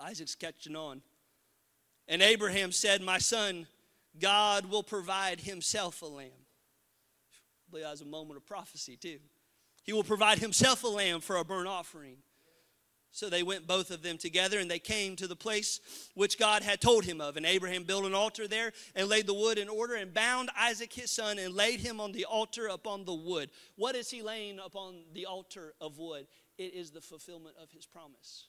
Isaac's 0.00 0.34
catching 0.34 0.74
on. 0.74 1.02
And 2.08 2.20
Abraham 2.20 2.72
said, 2.72 3.00
My 3.00 3.18
son, 3.18 3.68
God 4.20 4.66
will 4.66 4.82
provide 4.82 5.40
himself 5.40 6.02
a 6.02 6.06
lamb. 6.06 6.30
I 6.30 7.70
believe 7.70 7.84
that 7.84 7.90
was 7.90 8.00
a 8.00 8.06
moment 8.06 8.36
of 8.36 8.46
prophecy, 8.46 8.96
too. 8.96 9.18
He 9.84 9.92
will 9.92 10.04
provide 10.04 10.38
himself 10.38 10.84
a 10.84 10.88
lamb 10.88 11.20
for 11.20 11.36
a 11.36 11.44
burnt 11.44 11.68
offering. 11.68 12.18
So 13.10 13.30
they 13.30 13.42
went 13.42 13.66
both 13.66 13.90
of 13.90 14.02
them 14.02 14.18
together, 14.18 14.58
and 14.58 14.70
they 14.70 14.78
came 14.78 15.16
to 15.16 15.26
the 15.26 15.34
place 15.34 15.80
which 16.14 16.38
God 16.38 16.62
had 16.62 16.80
told 16.80 17.04
him 17.04 17.20
of. 17.20 17.36
And 17.36 17.46
Abraham 17.46 17.84
built 17.84 18.04
an 18.04 18.14
altar 18.14 18.46
there 18.46 18.72
and 18.94 19.08
laid 19.08 19.26
the 19.26 19.34
wood 19.34 19.58
in 19.58 19.68
order 19.68 19.94
and 19.94 20.12
bound 20.12 20.50
Isaac 20.56 20.92
his 20.92 21.10
son 21.10 21.38
and 21.38 21.54
laid 21.54 21.80
him 21.80 22.00
on 22.00 22.12
the 22.12 22.26
altar 22.26 22.66
upon 22.66 23.04
the 23.04 23.14
wood. 23.14 23.50
What 23.76 23.94
is 23.94 24.10
he 24.10 24.22
laying 24.22 24.58
upon 24.58 25.04
the 25.14 25.26
altar 25.26 25.74
of 25.80 25.98
wood? 25.98 26.26
It 26.58 26.74
is 26.74 26.90
the 26.90 27.00
fulfillment 27.00 27.56
of 27.60 27.70
his 27.70 27.86
promise. 27.86 28.47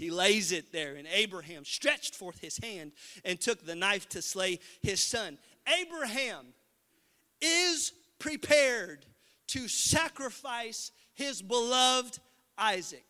He 0.00 0.10
lays 0.10 0.50
it 0.50 0.72
there, 0.72 0.96
and 0.96 1.06
Abraham 1.12 1.64
stretched 1.66 2.14
forth 2.14 2.40
his 2.40 2.56
hand 2.56 2.92
and 3.22 3.38
took 3.38 3.66
the 3.66 3.74
knife 3.74 4.08
to 4.10 4.22
slay 4.22 4.58
his 4.80 5.02
son. 5.02 5.36
Abraham 5.80 6.46
is 7.42 7.92
prepared 8.18 9.04
to 9.48 9.68
sacrifice 9.68 10.90
his 11.12 11.42
beloved 11.42 12.18
Isaac. 12.56 13.04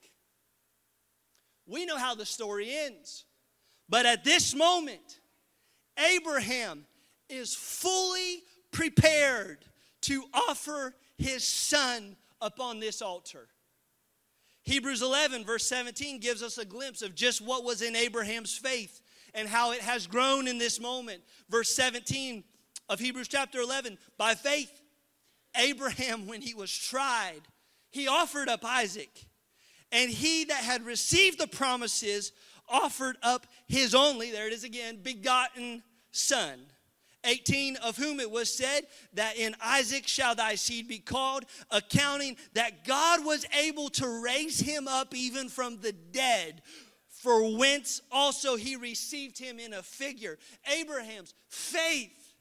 We 1.65 1.87
know 1.87 1.97
how 1.97 2.17
the 2.17 2.27
story 2.27 2.75
ends. 2.75 3.25
But 3.89 4.05
at 4.05 4.25
this 4.25 4.53
moment, 4.53 5.21
Abraham 5.97 6.87
is 7.29 7.55
fully 7.55 8.43
prepared 8.73 9.59
to 10.03 10.25
offer 10.35 10.97
his 11.19 11.45
son 11.45 12.17
upon 12.41 12.81
this 12.81 13.01
altar. 13.01 13.47
Hebrews 14.71 15.03
11, 15.03 15.45
verse 15.45 15.67
17, 15.67 16.21
gives 16.21 16.45
us 16.45 16.57
a 16.57 16.65
glimpse 16.65 17.03
of 17.03 17.17
just 17.17 17.41
what 17.41 17.65
was 17.65 17.83
in 17.83 17.97
Abraham's 17.97 18.57
faith 18.57 19.01
and 19.35 19.49
how 19.49 19.73
it 19.73 19.81
has 19.81 20.07
grown 20.07 20.47
in 20.47 20.59
this 20.59 20.79
moment. 20.79 21.23
Verse 21.49 21.71
17 21.71 22.45
of 22.89 23.01
Hebrews 23.01 23.27
chapter 23.27 23.61
11 23.61 23.99
by 24.17 24.37
faith, 24.37 24.71
Abraham, 25.57 26.29
when 26.29 26.41
he 26.41 26.55
was 26.55 26.73
tried, 26.73 27.41
he 27.91 28.07
offered 28.07 28.49
up 28.49 28.65
Isaac. 28.65 29.27
And 29.91 30.09
he 30.09 30.45
that 30.45 30.63
had 30.63 30.87
received 30.87 31.41
the 31.41 31.49
promises 31.49 32.31
offered 32.69 33.17
up 33.25 33.49
his 33.67 33.93
only, 33.93 34.31
there 34.31 34.47
it 34.47 34.53
is 34.53 34.63
again, 34.63 35.01
begotten 35.03 35.83
son. 36.13 36.61
18 37.25 37.77
of 37.77 37.97
whom 37.97 38.21
it 38.21 38.31
was 38.31 38.53
said 38.53 38.87
that 39.15 39.37
in 39.37 39.55
Isaac 39.63 40.07
shall 40.07 40.35
thy 40.35 40.55
seed 40.55 40.89
be 40.89 40.99
called, 40.99 41.45
accounting 41.71 42.37
that 42.55 42.85
God 42.85 43.25
was 43.25 43.47
able 43.59 43.89
to 43.91 44.23
raise 44.23 44.61
him 44.61 44.89
up 44.89 45.15
even 45.15 45.49
from 45.49 45.81
the 45.81 45.93
dead, 45.93 46.63
for 47.09 47.57
whence 47.57 48.01
also 48.11 48.57
he 48.57 48.77
received 48.77 49.39
him 49.39 49.59
in 49.59 49.75
a 49.75 49.83
figure. 49.83 50.39
Abraham's 50.67 51.35
faith 51.49 52.35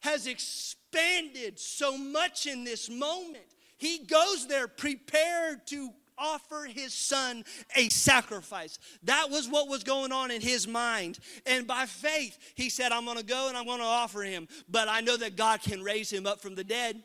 has 0.00 0.26
expanded 0.26 1.58
so 1.58 1.96
much 1.96 2.46
in 2.46 2.64
this 2.64 2.88
moment. 2.88 3.44
He 3.76 4.04
goes 4.04 4.46
there 4.46 4.68
prepared 4.68 5.66
to 5.68 5.90
offer 6.20 6.66
his 6.68 6.92
son 6.92 7.44
a 7.76 7.88
sacrifice. 7.88 8.78
That 9.04 9.30
was 9.30 9.48
what 9.48 9.68
was 9.68 9.82
going 9.82 10.12
on 10.12 10.30
in 10.30 10.40
his 10.40 10.68
mind. 10.68 11.18
And 11.46 11.66
by 11.66 11.86
faith, 11.86 12.38
he 12.54 12.68
said, 12.68 12.92
I'm 12.92 13.04
going 13.04 13.18
to 13.18 13.24
go 13.24 13.48
and 13.48 13.56
I'm 13.56 13.66
going 13.66 13.78
to 13.78 13.84
offer 13.84 14.22
him. 14.22 14.48
But 14.68 14.88
I 14.88 15.00
know 15.00 15.16
that 15.16 15.36
God 15.36 15.62
can 15.62 15.82
raise 15.82 16.10
him 16.12 16.26
up 16.26 16.40
from 16.40 16.54
the 16.54 16.64
dead. 16.64 17.02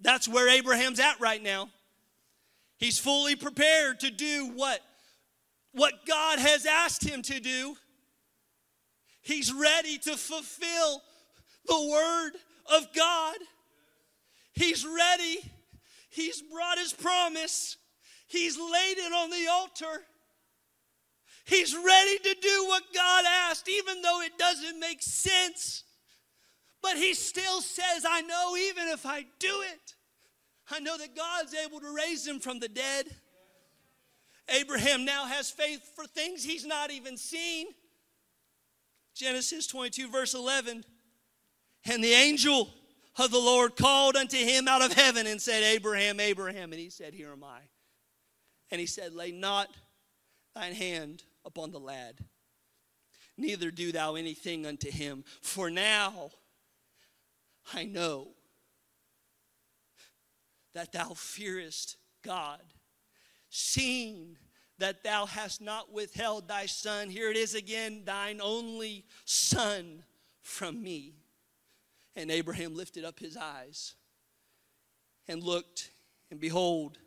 That's 0.00 0.28
where 0.28 0.48
Abraham's 0.48 1.00
at 1.00 1.20
right 1.20 1.42
now. 1.42 1.70
He's 2.78 2.98
fully 2.98 3.36
prepared 3.36 4.00
to 4.00 4.10
do 4.10 4.52
what, 4.54 4.80
what 5.72 5.94
God 6.06 6.38
has 6.38 6.66
asked 6.66 7.02
him 7.02 7.22
to 7.22 7.40
do. 7.40 7.76
He's 9.22 9.52
ready 9.52 9.98
to 9.98 10.16
fulfill 10.16 11.02
the 11.66 11.88
word 11.90 12.32
of 12.78 12.86
God. 12.94 13.36
He's 14.52 14.86
ready 14.86 15.38
He's 16.16 16.40
brought 16.40 16.78
his 16.78 16.94
promise, 16.94 17.76
he's 18.26 18.56
laid 18.56 18.96
it 18.96 19.12
on 19.12 19.28
the 19.28 19.48
altar. 19.50 20.02
He's 21.44 21.76
ready 21.76 22.18
to 22.18 22.36
do 22.40 22.64
what 22.66 22.82
God 22.94 23.24
asked, 23.48 23.68
even 23.68 24.00
though 24.00 24.22
it 24.22 24.36
doesn't 24.38 24.80
make 24.80 25.02
sense. 25.02 25.84
But 26.82 26.96
he 26.96 27.12
still 27.12 27.60
says, 27.60 28.06
I 28.08 28.22
know 28.22 28.56
even 28.56 28.88
if 28.88 29.04
I 29.04 29.26
do 29.38 29.62
it, 29.74 29.94
I 30.70 30.80
know 30.80 30.96
that 30.96 31.14
God's 31.14 31.54
able 31.54 31.80
to 31.80 31.94
raise 31.94 32.26
him 32.26 32.40
from 32.40 32.60
the 32.60 32.68
dead. 32.68 33.06
Abraham 34.48 35.04
now 35.04 35.26
has 35.26 35.50
faith 35.50 35.82
for 35.94 36.06
things 36.06 36.42
he's 36.42 36.64
not 36.64 36.90
even 36.90 37.18
seen. 37.18 37.66
Genesis 39.14 39.66
22, 39.66 40.10
verse 40.10 40.32
11. 40.34 40.82
And 41.84 42.02
the 42.02 42.12
angel 42.12 42.70
of 43.18 43.30
the 43.30 43.38
Lord 43.38 43.76
called 43.76 44.16
unto 44.16 44.36
him 44.36 44.68
out 44.68 44.82
of 44.82 44.92
heaven 44.92 45.26
and 45.26 45.40
said, 45.40 45.62
Abraham, 45.62 46.20
Abraham. 46.20 46.72
And 46.72 46.80
he 46.80 46.90
said, 46.90 47.14
Here 47.14 47.32
am 47.32 47.44
I. 47.44 47.60
And 48.70 48.80
he 48.80 48.86
said, 48.86 49.14
Lay 49.14 49.32
not 49.32 49.68
thine 50.54 50.74
hand 50.74 51.22
upon 51.44 51.70
the 51.70 51.80
lad, 51.80 52.18
neither 53.36 53.70
do 53.70 53.92
thou 53.92 54.14
anything 54.14 54.66
unto 54.66 54.90
him. 54.90 55.24
For 55.40 55.70
now 55.70 56.30
I 57.72 57.84
know 57.84 58.28
that 60.74 60.92
thou 60.92 61.14
fearest 61.14 61.96
God, 62.22 62.60
seeing 63.48 64.36
that 64.78 65.02
thou 65.02 65.24
hast 65.24 65.62
not 65.62 65.92
withheld 65.92 66.48
thy 66.48 66.66
son. 66.66 67.08
Here 67.08 67.30
it 67.30 67.36
is 67.36 67.54
again, 67.54 68.02
thine 68.04 68.40
only 68.42 69.06
son 69.24 70.04
from 70.42 70.82
me. 70.82 71.14
And 72.16 72.30
Abraham 72.30 72.74
lifted 72.74 73.04
up 73.04 73.20
his 73.20 73.36
eyes 73.36 73.94
and 75.28 75.42
looked, 75.42 75.90
and 76.30 76.40
behold, 76.40 76.98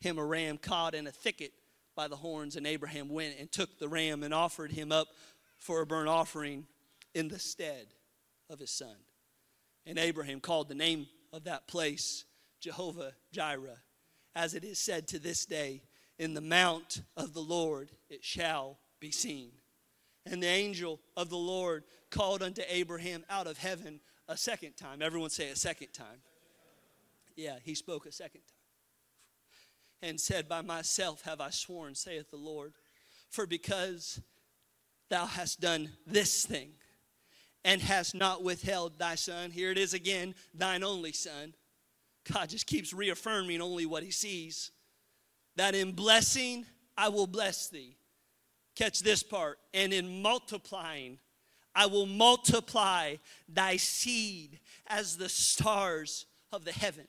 him 0.00 0.18
a 0.18 0.24
ram 0.24 0.58
caught 0.58 0.94
in 0.94 1.06
a 1.06 1.12
thicket 1.12 1.52
by 1.94 2.08
the 2.08 2.16
horns. 2.16 2.56
And 2.56 2.66
Abraham 2.66 3.08
went 3.08 3.36
and 3.38 3.50
took 3.50 3.78
the 3.78 3.88
ram 3.88 4.22
and 4.22 4.34
offered 4.34 4.72
him 4.72 4.90
up 4.90 5.08
for 5.56 5.80
a 5.80 5.86
burnt 5.86 6.08
offering 6.08 6.66
in 7.14 7.28
the 7.28 7.38
stead 7.38 7.86
of 8.50 8.58
his 8.58 8.70
son. 8.70 8.96
And 9.86 9.98
Abraham 9.98 10.40
called 10.40 10.68
the 10.68 10.74
name 10.74 11.06
of 11.32 11.44
that 11.44 11.68
place 11.68 12.24
Jehovah 12.60 13.12
Jireh, 13.32 13.82
as 14.34 14.54
it 14.54 14.64
is 14.64 14.78
said 14.78 15.06
to 15.08 15.18
this 15.18 15.46
day, 15.46 15.82
In 16.18 16.34
the 16.34 16.40
mount 16.40 17.02
of 17.16 17.34
the 17.34 17.40
Lord 17.40 17.90
it 18.10 18.24
shall 18.24 18.78
be 19.00 19.12
seen. 19.12 19.52
And 20.24 20.42
the 20.42 20.48
angel 20.48 21.00
of 21.16 21.30
the 21.30 21.36
Lord 21.36 21.84
called 22.10 22.42
unto 22.42 22.62
Abraham 22.68 23.24
out 23.30 23.46
of 23.46 23.58
heaven 23.58 24.00
a 24.28 24.36
second 24.36 24.76
time. 24.76 25.02
Everyone 25.02 25.30
say 25.30 25.50
a 25.50 25.56
second 25.56 25.92
time. 25.92 26.20
Yeah, 27.36 27.56
he 27.62 27.74
spoke 27.74 28.06
a 28.06 28.12
second 28.12 28.40
time. 28.42 30.08
And 30.08 30.20
said, 30.20 30.48
By 30.48 30.62
myself 30.62 31.22
have 31.22 31.40
I 31.40 31.50
sworn, 31.50 31.94
saith 31.94 32.30
the 32.30 32.36
Lord, 32.36 32.72
for 33.30 33.46
because 33.46 34.20
thou 35.08 35.26
hast 35.26 35.60
done 35.60 35.90
this 36.06 36.44
thing 36.44 36.70
and 37.64 37.80
hast 37.80 38.14
not 38.14 38.42
withheld 38.42 38.98
thy 38.98 39.14
son, 39.16 39.50
here 39.50 39.70
it 39.70 39.78
is 39.78 39.94
again, 39.94 40.34
thine 40.54 40.82
only 40.82 41.12
son. 41.12 41.54
God 42.32 42.48
just 42.48 42.66
keeps 42.66 42.92
reaffirming 42.92 43.60
only 43.60 43.86
what 43.86 44.02
he 44.02 44.10
sees. 44.10 44.70
That 45.56 45.74
in 45.74 45.92
blessing, 45.92 46.66
I 46.96 47.08
will 47.08 47.26
bless 47.26 47.68
thee. 47.68 47.96
Catch 48.74 49.00
this 49.00 49.22
part. 49.22 49.58
And 49.72 49.92
in 49.92 50.22
multiplying, 50.22 51.18
I 51.76 51.86
will 51.86 52.06
multiply 52.06 53.16
thy 53.46 53.76
seed 53.76 54.58
as 54.86 55.18
the 55.18 55.28
stars 55.28 56.24
of 56.50 56.64
the 56.64 56.72
heaven. 56.72 57.06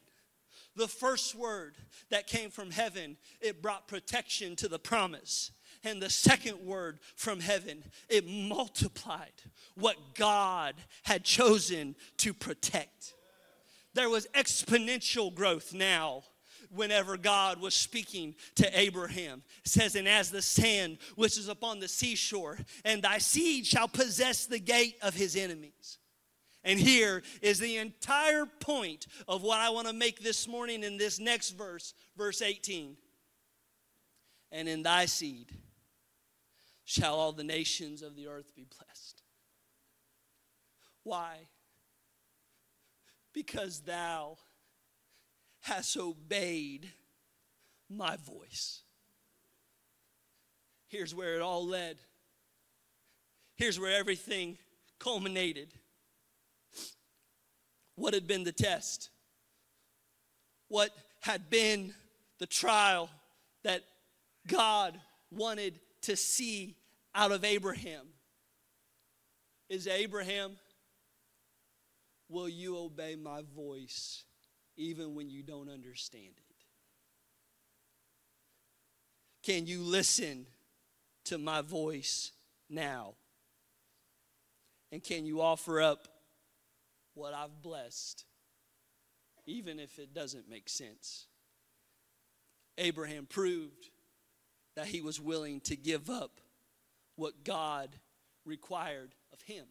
The 0.76 0.90
first 0.90 1.34
word 1.34 1.76
that 2.12 2.28
came 2.28 2.52
from 2.52 2.70
heaven, 2.70 3.18
it 3.42 3.62
brought 3.64 3.88
protection 3.88 4.58
to 4.58 4.68
the 4.68 4.78
promise. 4.78 5.52
And 5.84 6.02
the 6.02 6.10
second 6.10 6.60
word 6.60 7.00
from 7.16 7.40
heaven, 7.40 7.84
it 8.10 8.28
multiplied 8.28 9.32
what 9.76 10.16
God 10.16 10.76
had 11.04 11.24
chosen 11.24 11.96
to 12.18 12.34
protect. 12.34 13.14
There 13.94 14.10
was 14.10 14.28
exponential 14.36 15.34
growth 15.34 15.74
now 15.74 16.24
whenever 16.70 17.18
God 17.18 17.60
was 17.60 17.74
speaking 17.74 18.36
to 18.56 18.80
Abraham. 18.80 19.44
It 19.66 19.72
says, 19.72 19.96
And 19.96 20.08
as 20.08 20.32
the 20.32 20.42
sand 20.42 20.98
which 21.16 21.38
is 21.38 21.48
upon 21.48 21.80
the 21.80 21.88
seashore, 21.88 22.58
and 22.84 23.02
thy 23.02 23.18
seed 23.18 23.66
shall 23.66 23.88
possess 23.88 24.46
the 24.46 24.60
gate 24.60 24.98
of 25.02 25.14
his 25.14 25.36
enemies. 25.36 25.98
And 26.64 26.80
here 26.80 27.24
is 27.42 27.60
the 27.60 27.78
entire 27.78 28.46
point 28.46 29.08
of 29.28 29.42
what 29.42 29.60
I 29.60 29.70
want 29.70 29.88
to 29.88 29.94
make 29.94 30.20
this 30.20 30.48
morning 30.48 30.84
in 30.84 30.98
this 30.98 31.20
next 31.20 31.52
verse, 31.52 31.94
verse 32.18 32.42
18. 32.42 32.98
And 34.52 34.68
in 34.68 34.84
thy 34.84 35.06
seed 35.06 35.52
shall 36.84 37.16
all 37.16 37.32
the 37.32 37.44
nations 37.44 38.02
of 38.02 38.16
the 38.16 38.28
earth 38.28 38.56
be 38.56 38.66
blessed. 38.66 39.22
Why? 41.04 41.48
Because 43.34 43.82
thou 43.82 44.38
has 45.68 45.98
obeyed 45.98 46.90
my 47.90 48.16
voice. 48.16 48.84
Here's 50.88 51.14
where 51.14 51.36
it 51.36 51.42
all 51.42 51.68
led. 51.68 51.98
Here's 53.58 53.78
where 53.78 53.98
everything 54.00 54.58
culminated. 54.98 55.74
What 57.96 58.14
had 58.14 58.28
been 58.28 58.46
the 58.46 58.54
test? 58.54 59.10
What 60.70 60.92
had 61.20 61.50
been 61.50 61.94
the 62.40 62.46
trial 62.46 63.10
that 63.64 63.84
God 64.48 64.98
wanted 65.32 65.80
to 66.04 66.16
see 66.16 66.78
out 67.14 67.34
of 67.34 67.44
Abraham 67.44 68.06
is 69.70 69.86
Abraham, 69.86 70.56
will 72.30 72.48
you 72.48 72.78
obey 72.78 73.18
my 73.18 73.42
voice 73.54 74.24
even 74.78 75.16
when 75.16 75.30
you 75.30 75.44
don't 75.44 75.70
understand 75.70 76.34
it? 76.38 76.56
Can 79.44 79.66
you 79.66 79.82
listen 79.82 80.46
to 81.26 81.38
my 81.38 81.62
voice 81.62 82.32
now? 82.70 83.16
And 84.92 85.04
can 85.04 85.26
you 85.26 85.42
offer 85.42 85.82
up 85.82 86.08
what 87.14 87.34
I've 87.34 87.62
blessed, 87.62 88.26
even 89.46 89.80
if 89.80 90.00
it 90.00 90.14
doesn't 90.14 90.50
make 90.50 90.70
sense? 90.70 91.26
Abraham 92.78 93.26
proved 93.26 93.90
that 94.76 94.86
he 94.86 95.02
was 95.02 95.20
willing 95.20 95.60
to 95.62 95.76
give 95.76 96.10
up 96.10 96.40
what 97.16 97.44
God 97.44 97.96
required 98.46 99.16
of 99.34 99.42
him. 99.42 99.66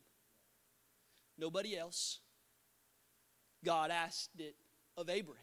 Nobody 1.39 1.77
else. 1.77 2.19
God 3.65 3.91
asked 3.91 4.31
it 4.39 4.57
of 4.97 5.11
Abraham. 5.11 5.43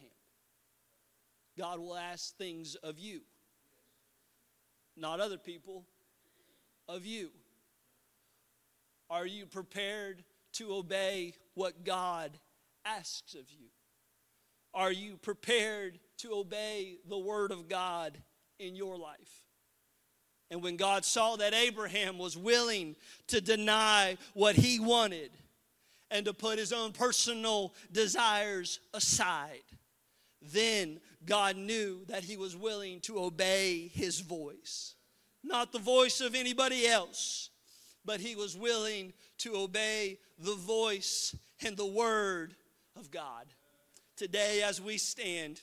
God 1.58 1.80
will 1.80 1.96
ask 1.96 2.36
things 2.36 2.76
of 2.76 2.98
you, 2.98 3.22
not 4.98 5.20
other 5.20 5.38
people, 5.38 5.86
of 6.88 7.06
you. 7.06 7.30
Are 9.10 9.26
you 9.26 9.46
prepared 9.46 10.24
to 10.54 10.74
obey 10.74 11.34
what 11.54 11.86
God 11.86 12.32
asks 12.86 13.36
of 13.36 13.50
you? 13.52 13.68
Are 14.74 14.92
you 14.92 15.18
prepared 15.18 16.00
to 16.18 16.34
obey 16.34 16.98
the 17.08 17.18
word 17.18 17.52
of 17.52 17.70
God 17.70 18.18
in 18.60 18.76
your 18.76 18.98
life? 18.98 19.44
And 20.50 20.64
when 20.64 20.78
God 20.78 21.06
saw 21.06 21.36
that 21.36 21.54
Abraham 21.54 22.18
was 22.18 22.38
willing 22.38 22.96
to 23.28 23.42
deny 23.42 24.18
what 24.34 24.56
he 24.56 24.80
wanted 24.80 25.32
and 26.14 26.26
to 26.26 26.34
put 26.34 26.60
his 26.60 26.72
own 26.72 26.92
personal 26.92 27.74
desires 27.92 28.80
aside, 28.94 29.64
then 30.42 31.00
God 31.26 31.58
knew 31.58 32.06
that 32.08 32.24
he 32.24 32.38
was 32.38 32.56
willing 32.56 33.00
to 33.02 33.20
obey 33.20 33.90
his 33.94 34.20
voice. 34.20 34.94
Not 35.44 35.72
the 35.72 35.80
voice 35.80 36.22
of 36.22 36.36
anybody 36.36 36.88
else, 36.88 37.50
but 38.06 38.20
he 38.20 38.36
was 38.36 38.56
willing 38.56 39.14
to 39.40 39.56
obey 39.56 40.20
the 40.38 40.56
voice 40.56 41.36
and 41.66 41.76
the 41.76 41.86
word 41.86 42.56
of 42.96 43.10
God. 43.10 43.48
Today, 44.16 44.62
as 44.62 44.80
we 44.80 45.00
stand, 45.00 45.62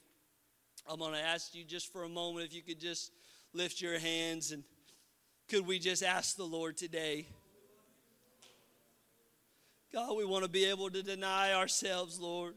I'm 0.88 0.98
going 0.98 1.12
to 1.12 1.20
ask 1.20 1.54
you 1.54 1.62
just 1.62 1.92
for 1.92 2.02
a 2.02 2.08
moment 2.08 2.46
if 2.46 2.54
you 2.54 2.62
could 2.62 2.80
just 2.80 3.12
lift 3.52 3.80
your 3.80 4.00
hands 4.00 4.50
and 4.50 4.64
could 5.48 5.64
we 5.64 5.78
just 5.78 6.02
ask 6.02 6.36
the 6.36 6.44
Lord 6.44 6.76
today? 6.76 7.28
God, 9.92 10.16
we 10.16 10.24
want 10.24 10.44
to 10.44 10.50
be 10.50 10.66
able 10.66 10.88
to 10.90 11.02
deny 11.02 11.52
ourselves, 11.52 12.20
Lord. 12.20 12.54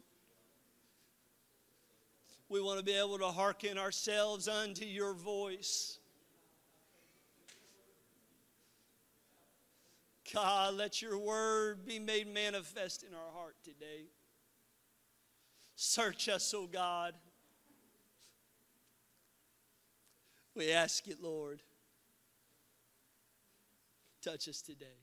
We 2.47 2.61
want 2.61 2.77
to 2.77 2.85
be 2.85 2.93
able 2.93 3.17
to 3.17 3.27
hearken 3.27 3.79
ourselves 3.79 4.47
unto 4.47 4.85
your 4.85 5.13
voice. 5.15 5.97
God, 10.31 10.75
let 10.75 11.01
your 11.01 11.17
word 11.17 11.85
be 11.85 11.97
made 11.97 12.31
manifest 12.31 13.03
in 13.03 13.13
our 13.15 13.31
heart 13.33 13.55
today. 13.63 14.05
Search 15.75 16.29
us, 16.29 16.53
O 16.53 16.61
oh 16.61 16.67
God. 16.67 17.13
We 20.55 20.71
ask 20.71 21.07
it, 21.07 21.21
Lord. 21.21 21.61
Touch 24.21 24.47
us 24.47 24.61
today. 24.61 25.02